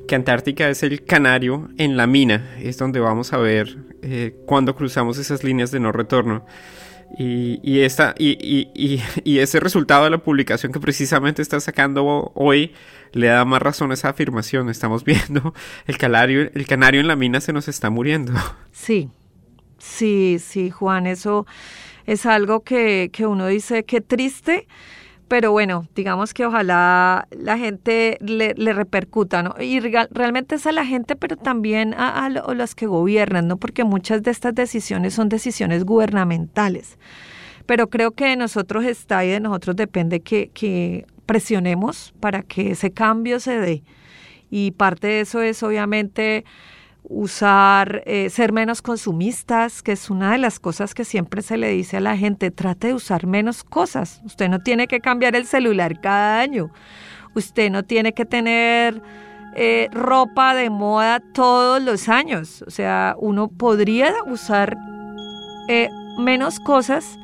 que 0.07 0.15
Antártica 0.15 0.69
es 0.69 0.83
el 0.83 1.03
canario 1.03 1.69
en 1.77 1.97
la 1.97 2.07
mina, 2.07 2.55
es 2.59 2.77
donde 2.77 2.99
vamos 2.99 3.33
a 3.33 3.37
ver 3.37 3.77
eh, 4.01 4.35
cuando 4.45 4.75
cruzamos 4.75 5.17
esas 5.17 5.43
líneas 5.43 5.71
de 5.71 5.79
no 5.79 5.91
retorno. 5.91 6.45
Y, 7.17 7.59
y, 7.61 7.81
esta, 7.81 8.15
y, 8.17 8.69
y, 8.73 9.39
ese 9.39 9.59
resultado 9.59 10.05
de 10.05 10.11
la 10.11 10.19
publicación 10.19 10.71
que 10.71 10.79
precisamente 10.79 11.41
está 11.41 11.59
sacando 11.59 12.31
hoy 12.35 12.71
le 13.11 13.27
da 13.27 13.43
más 13.43 13.61
razón 13.61 13.91
a 13.91 13.95
esa 13.95 14.09
afirmación. 14.09 14.69
Estamos 14.69 15.03
viendo 15.03 15.53
el 15.87 15.97
canario, 15.97 16.49
el 16.53 16.65
canario 16.67 17.01
en 17.01 17.07
la 17.07 17.17
mina 17.17 17.41
se 17.41 17.51
nos 17.51 17.67
está 17.67 17.89
muriendo. 17.89 18.31
Sí, 18.71 19.09
sí, 19.77 20.37
sí, 20.39 20.69
Juan, 20.69 21.05
eso 21.05 21.45
es 22.05 22.25
algo 22.25 22.61
que, 22.61 23.09
que 23.11 23.27
uno 23.27 23.47
dice 23.47 23.83
que 23.83 24.01
triste, 24.01 24.67
pero 25.31 25.53
bueno, 25.53 25.87
digamos 25.95 26.33
que 26.33 26.45
ojalá 26.45 27.25
la 27.31 27.57
gente 27.57 28.17
le, 28.19 28.53
le 28.57 28.73
repercuta, 28.73 29.41
¿no? 29.41 29.55
Y 29.61 29.79
realmente 29.79 30.55
es 30.55 30.67
a 30.67 30.73
la 30.73 30.85
gente, 30.85 31.15
pero 31.15 31.37
también 31.37 31.93
a, 31.93 32.25
a, 32.25 32.29
los 32.29 32.75
que 32.75 32.85
gobiernan, 32.85 33.47
¿no? 33.47 33.55
Porque 33.55 33.85
muchas 33.85 34.23
de 34.23 34.31
estas 34.31 34.53
decisiones 34.53 35.13
son 35.13 35.29
decisiones 35.29 35.85
gubernamentales. 35.85 36.97
Pero 37.65 37.89
creo 37.89 38.11
que 38.11 38.25
de 38.25 38.35
nosotros 38.35 38.83
está 38.83 39.23
y 39.23 39.29
de 39.29 39.39
nosotros 39.39 39.77
depende 39.77 40.19
que, 40.19 40.49
que 40.49 41.05
presionemos 41.25 42.13
para 42.19 42.43
que 42.43 42.71
ese 42.71 42.91
cambio 42.91 43.39
se 43.39 43.57
dé. 43.57 43.83
Y 44.49 44.71
parte 44.71 45.07
de 45.07 45.21
eso 45.21 45.41
es 45.41 45.63
obviamente 45.63 46.43
usar, 47.03 48.03
eh, 48.05 48.29
ser 48.29 48.53
menos 48.53 48.81
consumistas, 48.81 49.81
que 49.81 49.93
es 49.93 50.09
una 50.09 50.31
de 50.31 50.37
las 50.37 50.59
cosas 50.59 50.93
que 50.93 51.03
siempre 51.03 51.41
se 51.41 51.57
le 51.57 51.69
dice 51.69 51.97
a 51.97 52.01
la 52.01 52.17
gente, 52.17 52.51
trate 52.51 52.87
de 52.87 52.93
usar 52.93 53.27
menos 53.27 53.63
cosas. 53.63 54.21
Usted 54.23 54.49
no 54.49 54.59
tiene 54.59 54.87
que 54.87 54.99
cambiar 54.99 55.35
el 55.35 55.45
celular 55.45 55.99
cada 55.99 56.39
año. 56.39 56.71
Usted 57.35 57.71
no 57.71 57.83
tiene 57.83 58.13
que 58.13 58.25
tener 58.25 59.01
eh, 59.55 59.89
ropa 59.91 60.55
de 60.55 60.69
moda 60.69 61.19
todos 61.33 61.81
los 61.81 62.07
años. 62.07 62.63
O 62.67 62.71
sea, 62.71 63.15
uno 63.19 63.49
podría 63.49 64.13
usar 64.27 64.77
eh, 65.67 65.89
menos 66.19 66.59
cosas 66.59 67.17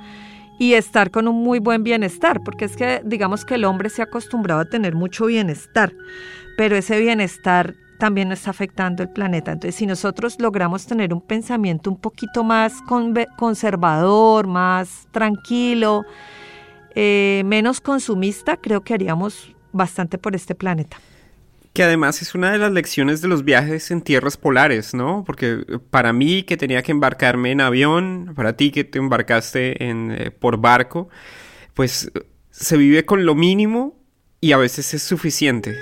y 0.59 0.73
estar 0.73 1.11
con 1.11 1.27
un 1.27 1.43
muy 1.43 1.59
buen 1.59 1.83
bienestar, 1.83 2.41
porque 2.43 2.65
es 2.65 2.75
que 2.75 3.01
digamos 3.05 3.45
que 3.45 3.55
el 3.55 3.65
hombre 3.65 3.89
se 3.89 4.01
ha 4.01 4.05
acostumbrado 4.05 4.61
a 4.61 4.65
tener 4.65 4.95
mucho 4.95 5.27
bienestar, 5.27 5.93
pero 6.57 6.75
ese 6.75 6.99
bienestar 6.99 7.75
también 7.97 8.31
está 8.31 8.51
afectando 8.51 9.03
el 9.03 9.09
planeta. 9.09 9.51
Entonces, 9.51 9.75
si 9.75 9.85
nosotros 9.85 10.37
logramos 10.39 10.85
tener 10.85 11.13
un 11.13 11.21
pensamiento 11.21 11.89
un 11.89 11.99
poquito 11.99 12.43
más 12.43 12.73
conservador, 13.37 14.47
más 14.47 15.07
tranquilo, 15.11 16.05
eh, 16.95 17.43
menos 17.45 17.81
consumista, 17.81 18.57
creo 18.57 18.81
que 18.81 18.93
haríamos 18.93 19.53
bastante 19.71 20.17
por 20.17 20.35
este 20.35 20.55
planeta. 20.55 20.97
Que 21.73 21.83
además 21.83 22.21
es 22.23 22.33
una 22.33 22.51
de 22.51 22.57
las 22.57 22.71
lecciones 22.71 23.21
de 23.21 23.27
los 23.27 23.43
viajes 23.43 23.91
en 23.91 24.01
tierras 24.01 24.37
polares, 24.37 24.95
¿no? 24.95 25.23
Porque 25.25 25.63
para 25.91 26.11
mí 26.11 26.43
que 26.43 26.57
tenía 26.57 26.81
que 26.81 26.91
embarcarme 26.91 27.51
en 27.51 27.61
avión, 27.61 28.33
para 28.35 28.53
ti 28.53 28.71
que 28.71 28.83
te 28.83 28.97
embarcaste 28.97 29.87
en, 29.87 30.11
eh, 30.11 30.31
por 30.31 30.57
barco, 30.57 31.09
pues 31.75 32.11
se 32.49 32.77
vive 32.77 33.05
con 33.05 33.25
lo 33.25 33.35
mínimo 33.35 33.95
y 34.41 34.53
a 34.53 34.57
veces 34.57 34.95
es 34.95 35.03
suficiente. 35.03 35.75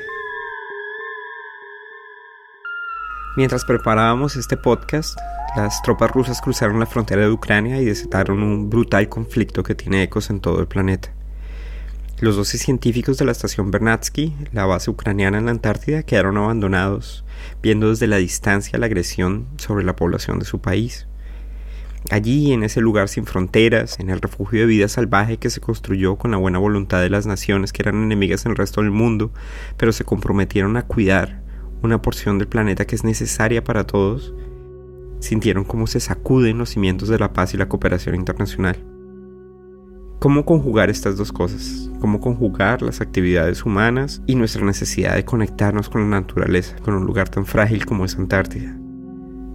Mientras 3.37 3.65
preparábamos 3.65 4.37
este 4.37 4.55
podcast, 4.55 5.19
las 5.57 5.81
tropas 5.81 6.09
rusas 6.09 6.39
cruzaron 6.39 6.79
la 6.79 6.85
frontera 6.85 7.23
de 7.23 7.31
Ucrania 7.31 7.81
y 7.81 7.85
desataron 7.85 8.41
un 8.41 8.69
brutal 8.69 9.09
conflicto 9.09 9.61
que 9.61 9.75
tiene 9.75 10.03
ecos 10.03 10.29
en 10.29 10.39
todo 10.39 10.61
el 10.61 10.67
planeta. 10.67 11.09
Los 12.21 12.37
12 12.37 12.57
científicos 12.57 13.17
de 13.17 13.25
la 13.25 13.33
estación 13.33 13.71
Bernatsky, 13.71 14.33
la 14.53 14.65
base 14.65 14.89
ucraniana 14.89 15.37
en 15.37 15.47
la 15.47 15.51
Antártida, 15.51 16.03
quedaron 16.03 16.37
abandonados, 16.37 17.25
viendo 17.61 17.89
desde 17.89 18.07
la 18.07 18.15
distancia 18.15 18.79
la 18.79 18.85
agresión 18.85 19.47
sobre 19.57 19.83
la 19.83 19.97
población 19.97 20.39
de 20.39 20.45
su 20.45 20.61
país. 20.61 21.05
Allí, 22.11 22.53
en 22.53 22.63
ese 22.63 22.79
lugar 22.79 23.09
sin 23.09 23.25
fronteras, 23.25 23.99
en 23.99 24.11
el 24.11 24.21
refugio 24.21 24.61
de 24.61 24.65
vida 24.67 24.87
salvaje 24.87 25.39
que 25.39 25.49
se 25.49 25.59
construyó 25.59 26.15
con 26.15 26.31
la 26.31 26.37
buena 26.37 26.59
voluntad 26.59 27.01
de 27.01 27.09
las 27.09 27.25
naciones 27.25 27.73
que 27.73 27.81
eran 27.81 28.01
enemigas 28.01 28.45
en 28.45 28.51
el 28.51 28.57
resto 28.57 28.81
del 28.81 28.91
mundo, 28.91 29.33
pero 29.75 29.91
se 29.91 30.05
comprometieron 30.05 30.77
a 30.77 30.83
cuidar, 30.83 31.41
una 31.81 32.01
porción 32.01 32.37
del 32.37 32.47
planeta 32.47 32.85
que 32.85 32.95
es 32.95 33.03
necesaria 33.03 33.63
para 33.63 33.85
todos, 33.85 34.33
sintieron 35.19 35.63
cómo 35.63 35.87
se 35.87 35.99
sacuden 35.99 36.57
los 36.57 36.69
cimientos 36.69 37.09
de 37.09 37.19
la 37.19 37.33
paz 37.33 37.53
y 37.53 37.57
la 37.57 37.67
cooperación 37.67 38.15
internacional. 38.15 38.77
¿Cómo 40.19 40.45
conjugar 40.45 40.89
estas 40.89 41.17
dos 41.17 41.31
cosas? 41.31 41.91
¿Cómo 41.99 42.19
conjugar 42.19 42.81
las 42.81 43.01
actividades 43.01 43.65
humanas 43.65 44.21
y 44.25 44.35
nuestra 44.35 44.65
necesidad 44.65 45.15
de 45.15 45.25
conectarnos 45.25 45.89
con 45.89 46.01
la 46.01 46.21
naturaleza, 46.21 46.75
con 46.77 46.95
un 46.95 47.05
lugar 47.05 47.29
tan 47.29 47.45
frágil 47.45 47.85
como 47.85 48.05
es 48.05 48.15
Antártida? 48.15 48.75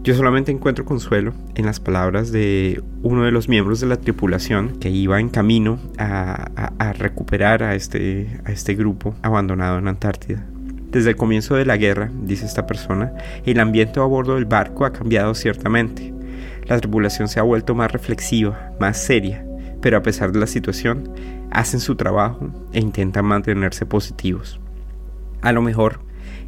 Yo 0.03 0.15
solamente 0.15 0.51
encuentro 0.51 0.85
consuelo 0.87 1.35
en 1.55 1.67
las 1.67 1.79
palabras 1.79 2.33
de 2.33 2.83
uno 3.03 3.25
de 3.25 3.33
los 3.33 3.49
miembros 3.49 3.81
de 3.81 3.87
la 3.87 3.97
tripulación 3.97 4.79
que 4.79 4.89
iba 4.89 5.21
en 5.21 5.29
camino 5.29 5.79
a, 5.99 6.93
recuperar 6.99 7.63
a 7.63 7.75
este, 7.75 8.41
a 8.45 8.53
este 8.53 8.75
grupo 8.75 9.15
abandonado 9.23 9.79
en 9.79 9.89
Antártida. 9.89 10.47
Desde 10.91 11.11
el 11.11 11.17
comienzo 11.17 11.55
de 11.55 11.65
la 11.65 11.77
guerra, 11.77 12.11
dice 12.13 12.47
esta 12.47 12.67
persona, 12.67 13.13
el 13.45 13.61
ambiente 13.61 14.01
a 14.01 14.05
bordo 14.05 14.35
del 14.35 14.45
barco 14.45 14.85
ha 14.85 14.93
cambiado 14.93 15.35
ciertamente. 15.35 16.13
La 16.67 16.79
tripulación 16.81 17.29
se 17.29 17.39
ha 17.39 17.45
vuelto 17.45 17.77
más 17.77 17.93
reflexiva, 17.93 18.73
más 18.81 18.99
seria, 18.99 19.47
pero 19.81 19.97
a 19.97 20.03
pesar 20.03 20.33
de 20.33 20.41
la 20.41 20.49
situación, 20.49 21.13
hacen 21.53 21.79
su 21.79 21.95
trabajo 21.95 22.51
e 22.73 22.81
intentan 22.81 23.25
mantenerse 23.25 23.87
positivos. 23.87 24.61
A 25.43 25.53
lo 25.53 25.63
mejor, 25.63 26.01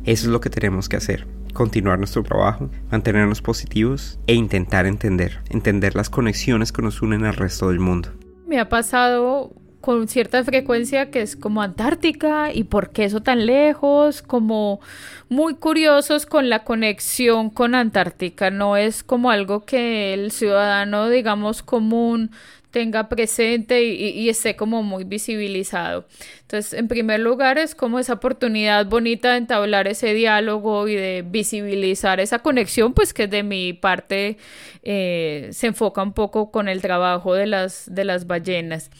eso 0.04 0.26
es 0.26 0.32
lo 0.32 0.40
que 0.40 0.50
tenemos 0.50 0.88
que 0.88 0.96
hacer, 0.96 1.28
continuar 1.54 1.98
nuestro 1.98 2.24
trabajo, 2.24 2.68
mantenernos 2.90 3.42
positivos 3.42 4.18
e 4.26 4.34
intentar 4.34 4.86
entender, 4.86 5.40
entender 5.50 5.94
las 5.94 6.10
conexiones 6.10 6.72
que 6.72 6.82
nos 6.82 7.00
unen 7.00 7.24
al 7.24 7.34
resto 7.34 7.68
del 7.68 7.78
mundo. 7.78 8.10
Me 8.46 8.58
ha 8.58 8.68
pasado 8.68 9.52
con 9.82 10.08
cierta 10.08 10.42
frecuencia 10.44 11.10
que 11.10 11.20
es 11.20 11.36
como 11.36 11.60
Antártica 11.60 12.50
y 12.54 12.64
por 12.64 12.90
qué 12.90 13.04
eso 13.04 13.20
tan 13.20 13.44
lejos, 13.44 14.22
como 14.22 14.80
muy 15.28 15.56
curiosos 15.56 16.24
con 16.24 16.48
la 16.48 16.64
conexión 16.64 17.50
con 17.50 17.74
Antártica, 17.74 18.50
no 18.50 18.78
es 18.78 19.02
como 19.02 19.30
algo 19.30 19.66
que 19.66 20.14
el 20.14 20.30
ciudadano, 20.30 21.10
digamos, 21.10 21.62
común 21.62 22.30
tenga 22.72 23.08
presente 23.08 23.84
y, 23.84 24.28
esté 24.28 24.56
como 24.56 24.82
muy 24.82 25.04
visibilizado. 25.04 26.06
Entonces, 26.40 26.72
en 26.72 26.88
primer 26.88 27.20
lugar, 27.20 27.58
es 27.58 27.74
como 27.74 27.98
esa 27.98 28.14
oportunidad 28.14 28.86
bonita 28.86 29.32
de 29.32 29.38
entablar 29.38 29.86
ese 29.86 30.14
diálogo 30.14 30.88
y 30.88 30.96
de 30.96 31.22
visibilizar 31.24 32.18
esa 32.18 32.38
conexión, 32.40 32.94
pues 32.94 33.12
que 33.12 33.28
de 33.28 33.42
mi 33.42 33.74
parte 33.74 34.38
eh, 34.82 35.50
se 35.52 35.66
enfoca 35.68 36.02
un 36.02 36.14
poco 36.14 36.50
con 36.50 36.68
el 36.68 36.80
trabajo 36.80 37.34
de 37.34 37.46
las, 37.46 37.94
de 37.94 38.04
las 38.04 38.26
ballenas. 38.26 38.90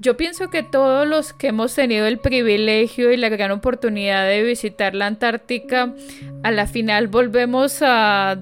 Yo 0.00 0.16
pienso 0.16 0.48
que 0.48 0.62
todos 0.62 1.06
los 1.06 1.34
que 1.34 1.48
hemos 1.48 1.74
tenido 1.74 2.06
el 2.06 2.18
privilegio 2.18 3.12
y 3.12 3.18
la 3.18 3.28
gran 3.28 3.50
oportunidad 3.50 4.26
de 4.26 4.42
visitar 4.42 4.94
la 4.94 5.06
Antártica, 5.06 5.94
a 6.42 6.50
la 6.50 6.66
final 6.66 7.08
volvemos 7.08 7.82
a 7.82 8.38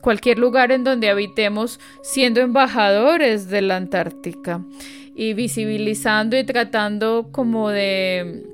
cualquier 0.00 0.38
lugar 0.38 0.72
en 0.72 0.84
donde 0.84 1.10
habitemos 1.10 1.80
siendo 2.02 2.40
embajadores 2.40 3.50
de 3.50 3.60
la 3.60 3.76
Antártica 3.76 4.64
y 5.14 5.34
visibilizando 5.34 6.38
y 6.38 6.44
tratando 6.44 7.28
como 7.30 7.68
de 7.68 8.44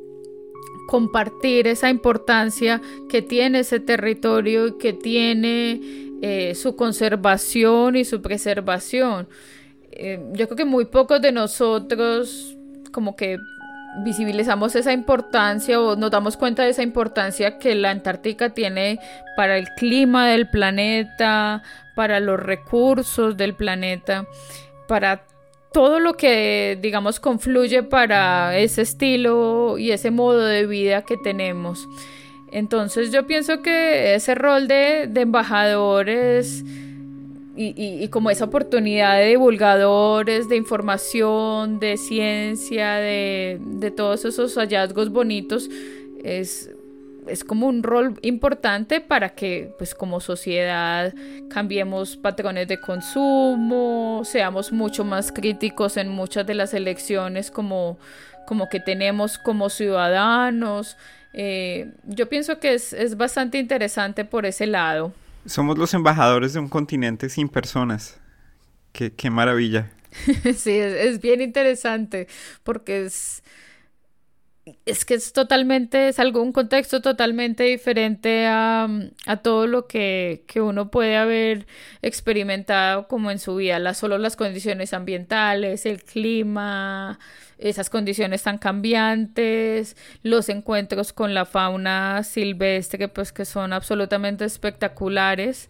compartir 0.89 1.69
esa 1.69 1.91
importancia 1.91 2.83
que 3.09 3.23
tiene 3.23 3.61
ese 3.61 3.79
territorio 3.79 4.67
y 4.67 4.79
que 4.79 4.93
tiene 4.93 5.81
eh, 6.23 6.57
su 6.57 6.75
conservación 6.75 7.95
y 7.95 8.05
su 8.05 8.21
preservación. 8.21 9.29
Eh, 9.99 10.21
yo 10.33 10.47
creo 10.47 10.57
que 10.57 10.65
muy 10.65 10.85
pocos 10.85 11.21
de 11.21 11.33
nosotros 11.33 12.57
como 12.93 13.17
que 13.17 13.39
visibilizamos 14.05 14.77
esa 14.77 14.93
importancia 14.93 15.81
o 15.81 15.97
nos 15.97 16.11
damos 16.11 16.37
cuenta 16.37 16.63
de 16.63 16.71
esa 16.71 16.83
importancia 16.83 17.59
que 17.59 17.75
la 17.75 17.91
Antártica 17.91 18.51
tiene 18.51 19.01
para 19.37 19.59
el 19.59 19.69
clima 19.71 20.29
del 20.29 20.49
planeta, 20.49 21.63
para 21.97 22.21
los 22.21 22.39
recursos 22.39 23.37
del 23.37 23.55
planeta, 23.55 24.27
para 24.87 25.25
todo 25.73 25.99
lo 25.99 26.15
que, 26.15 26.79
digamos, 26.81 27.19
confluye 27.19 27.83
para 27.83 28.57
ese 28.57 28.83
estilo 28.83 29.79
y 29.79 29.91
ese 29.91 30.13
modo 30.13 30.45
de 30.45 30.67
vida 30.67 31.03
que 31.03 31.17
tenemos. 31.17 31.89
Entonces 32.53 33.11
yo 33.11 33.27
pienso 33.27 33.63
que 33.63 34.15
ese 34.15 34.35
rol 34.35 34.69
de, 34.69 35.09
de 35.09 35.21
embajadores 35.23 36.65
y, 37.61 38.07
como 38.09 38.31
esa 38.31 38.45
oportunidad 38.45 39.19
de 39.19 39.31
divulgadores, 39.31 40.49
de 40.49 40.57
información, 40.57 41.81
de 41.81 41.97
ciencia, 41.97 42.95
de, 42.95 43.93
todos 43.97 44.25
esos 44.25 44.55
hallazgos 44.55 45.11
bonitos, 45.11 45.69
es, 46.23 46.71
es 47.27 47.43
como 47.43 47.67
un 47.67 47.83
rol 47.83 48.15
importante 48.23 49.01
para 49.01 49.31
que, 49.31 49.75
pues 49.77 49.97
como 49.97 50.21
sociedad, 50.21 51.13
cambiemos 51.51 52.17
patrones 52.17 52.69
de 52.69 52.81
consumo, 52.81 54.23
seamos 54.25 54.71
mucho 54.71 55.05
más 55.05 55.33
críticos 55.33 55.97
en 55.97 56.11
muchas 56.11 56.47
de 56.47 56.55
las 56.55 56.75
elecciones 56.75 57.51
como, 57.51 57.99
como 58.47 58.69
que 58.69 58.79
tenemos 58.79 59.37
como 59.37 59.69
ciudadanos. 59.69 60.97
Eh, 61.33 61.91
yo 62.05 62.29
pienso 62.29 62.61
que 62.61 62.75
es, 62.75 62.93
es 62.93 63.17
bastante 63.17 63.59
interesante 63.59 64.25
por 64.25 64.47
ese 64.47 64.69
lado. 64.69 65.13
Somos 65.49 65.79
los 65.79 65.95
embajadores 65.95 66.53
de 66.53 66.61
un 66.61 66.69
continente 66.69 67.31
sin 67.31 67.49
personas. 67.49 68.21
Qué, 68.93 69.15
qué 69.15 69.31
maravilla. 69.31 69.91
sí, 70.57 70.73
es, 70.73 71.21
bien 71.21 71.41
interesante 71.41 72.29
porque 72.63 73.07
es, 73.07 73.43
es 74.85 75.07
que 75.07 75.15
es 75.15 75.33
totalmente, 75.33 76.09
es 76.09 76.19
algo, 76.19 76.43
un 76.43 76.53
contexto 76.53 77.01
totalmente 77.01 77.65
diferente 77.65 78.47
a, 78.47 78.89
a 79.27 79.37
todo 79.39 79.67
lo 79.67 79.87
que, 79.87 80.45
que, 80.47 80.61
uno 80.61 80.91
puede 80.91 81.17
haber 81.17 81.67
experimentado 82.03 83.09
como 83.09 83.31
en 83.31 83.39
su 83.39 83.57
vida, 83.57 83.79
la, 83.79 83.95
solo 83.95 84.19
las 84.19 84.37
condiciones 84.37 84.93
ambientales, 84.93 85.87
el 85.87 86.03
clima, 86.03 87.19
esas 87.59 87.91
condiciones 87.91 88.43
tan 88.43 88.59
cambiantes, 88.59 89.97
los 90.23 90.49
encuentros 90.49 91.13
con 91.13 91.35
la 91.35 91.45
fauna 91.45 92.23
silvestre, 92.23 93.09
pues 93.09 93.33
que 93.33 93.45
son 93.45 93.73
absolutamente 93.73 94.45
espectaculares, 94.45 95.69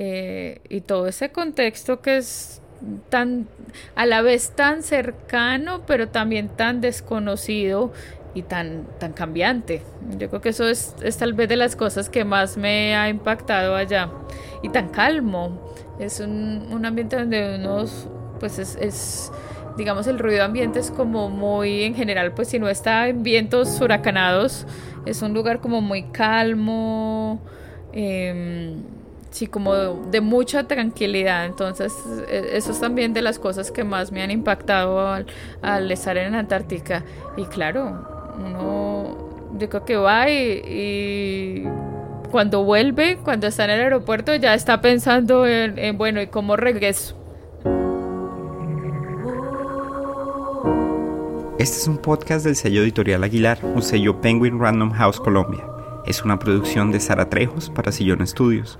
eh, 0.00 0.60
y 0.68 0.80
todo 0.82 1.08
ese 1.08 1.30
contexto 1.30 2.00
que 2.00 2.18
es 2.18 2.62
tan 3.08 3.48
a 3.96 4.06
la 4.06 4.22
vez 4.22 4.52
tan 4.54 4.84
cercano 4.84 5.82
pero 5.84 6.10
también 6.10 6.48
tan 6.48 6.80
desconocido 6.80 7.92
y 8.34 8.42
tan, 8.42 8.86
tan 9.00 9.12
cambiante. 9.12 9.82
Yo 10.16 10.28
creo 10.28 10.40
que 10.40 10.50
eso 10.50 10.68
es, 10.68 10.94
tal 11.18 11.32
vez 11.32 11.48
de 11.48 11.56
las 11.56 11.74
cosas 11.74 12.08
que 12.08 12.24
más 12.24 12.56
me 12.56 12.94
ha 12.94 13.08
impactado 13.08 13.74
allá. 13.74 14.10
Y 14.62 14.68
tan 14.68 14.90
calmo. 14.90 15.74
Es 15.98 16.20
un, 16.20 16.68
un 16.70 16.86
ambiente 16.86 17.16
donde 17.16 17.56
uno, 17.56 17.84
pues 18.38 18.58
es 18.60 19.32
digamos, 19.78 20.08
el 20.08 20.18
ruido 20.18 20.44
ambiente 20.44 20.80
es 20.80 20.90
como 20.90 21.30
muy, 21.30 21.84
en 21.84 21.94
general, 21.94 22.32
pues 22.32 22.48
si 22.48 22.58
no 22.58 22.68
está 22.68 23.08
en 23.08 23.22
vientos 23.22 23.80
huracanados, 23.80 24.66
es 25.06 25.22
un 25.22 25.32
lugar 25.32 25.60
como 25.60 25.80
muy 25.80 26.02
calmo, 26.02 27.40
em, 27.92 28.82
sí, 29.30 29.46
como 29.46 29.74
de, 29.74 30.20
mucha 30.20 30.64
tranquilidad. 30.64 31.46
Entonces, 31.46 31.94
e, 32.28 32.50
eso 32.54 32.72
es 32.72 32.80
también 32.80 33.14
de 33.14 33.22
las 33.22 33.38
cosas 33.38 33.70
que 33.70 33.84
más 33.84 34.10
me 34.10 34.20
han 34.20 34.32
impactado 34.32 35.08
al, 35.62 35.90
estar 35.92 36.16
en 36.16 36.34
Antártica. 36.34 37.04
Y 37.36 37.44
claro, 37.44 38.34
uno, 38.36 39.16
yo 39.58 39.68
creo 39.70 39.84
que 39.84 39.96
va 39.96 40.28
y, 40.28 41.64
cuando 42.32 42.64
vuelve, 42.64 43.18
cuando 43.22 43.46
está 43.46 43.64
en 43.64 43.70
el 43.70 43.80
aeropuerto, 43.80 44.34
ya 44.34 44.54
está 44.54 44.80
pensando 44.80 45.46
en, 45.46 45.78
en 45.78 45.96
bueno, 45.96 46.20
¿y 46.20 46.26
cómo 46.26 46.56
regreso? 46.56 47.17
Este 51.58 51.76
es 51.76 51.88
un 51.88 51.98
podcast 51.98 52.44
del 52.44 52.54
sello 52.54 52.82
editorial 52.82 53.24
Aguilar, 53.24 53.58
un 53.64 53.82
sello 53.82 54.20
Penguin 54.20 54.60
Random 54.60 54.92
House 54.92 55.18
Colombia. 55.18 55.66
Es 56.06 56.22
una 56.22 56.38
producción 56.38 56.92
de 56.92 57.00
Sara 57.00 57.28
Trejos 57.28 57.68
para 57.68 57.90
Sillón 57.90 58.22
Estudios. 58.22 58.78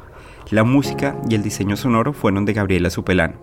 La 0.50 0.62
música 0.62 1.20
y 1.28 1.34
el 1.34 1.42
diseño 1.42 1.76
sonoro 1.76 2.12
fueron 2.12 2.44
de 2.44 2.52
Gabriela 2.52 2.90
Supelano. 2.90 3.34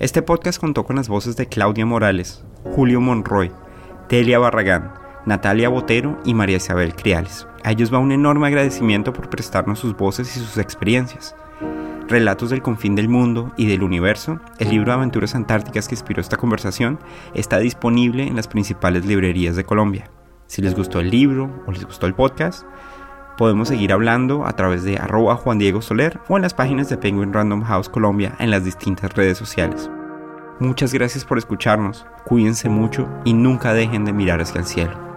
Este 0.00 0.22
podcast 0.22 0.60
contó 0.60 0.84
con 0.84 0.96
las 0.96 1.08
voces 1.08 1.36
de 1.36 1.46
Claudia 1.46 1.86
Morales, 1.86 2.42
Julio 2.64 3.00
Monroy, 3.00 3.52
Delia 4.08 4.40
Barragán, 4.40 4.92
Natalia 5.24 5.68
Botero 5.68 6.18
y 6.24 6.34
María 6.34 6.56
Isabel 6.56 6.96
Criales. 6.96 7.46
A 7.62 7.70
ellos 7.70 7.94
va 7.94 8.00
un 8.00 8.10
enorme 8.10 8.48
agradecimiento 8.48 9.12
por 9.12 9.30
prestarnos 9.30 9.78
sus 9.78 9.96
voces 9.96 10.36
y 10.36 10.40
sus 10.40 10.58
experiencias. 10.58 11.36
Relatos 12.08 12.48
del 12.48 12.62
confín 12.62 12.94
del 12.94 13.10
mundo 13.10 13.52
y 13.58 13.66
del 13.66 13.82
universo, 13.82 14.40
el 14.58 14.70
libro 14.70 14.86
de 14.86 14.96
aventuras 14.96 15.34
antárticas 15.34 15.88
que 15.88 15.94
inspiró 15.94 16.22
esta 16.22 16.38
conversación, 16.38 16.98
está 17.34 17.58
disponible 17.58 18.26
en 18.26 18.34
las 18.34 18.48
principales 18.48 19.04
librerías 19.04 19.56
de 19.56 19.64
Colombia. 19.64 20.10
Si 20.46 20.62
les 20.62 20.74
gustó 20.74 21.00
el 21.00 21.10
libro 21.10 21.62
o 21.66 21.70
les 21.70 21.84
gustó 21.84 22.06
el 22.06 22.14
podcast, 22.14 22.64
podemos 23.36 23.68
seguir 23.68 23.92
hablando 23.92 24.46
a 24.46 24.52
través 24.54 24.84
de 24.84 24.96
arroba 24.96 25.36
Juan 25.36 25.58
Diego 25.58 25.82
Soler 25.82 26.18
o 26.28 26.36
en 26.36 26.42
las 26.42 26.54
páginas 26.54 26.88
de 26.88 26.96
Penguin 26.96 27.34
Random 27.34 27.62
House 27.62 27.90
Colombia 27.90 28.34
en 28.38 28.50
las 28.50 28.64
distintas 28.64 29.12
redes 29.12 29.36
sociales. 29.36 29.90
Muchas 30.60 30.94
gracias 30.94 31.26
por 31.26 31.36
escucharnos, 31.36 32.06
cuídense 32.24 32.70
mucho 32.70 33.06
y 33.26 33.34
nunca 33.34 33.74
dejen 33.74 34.06
de 34.06 34.14
mirar 34.14 34.40
hacia 34.40 34.60
el 34.60 34.66
cielo. 34.66 35.07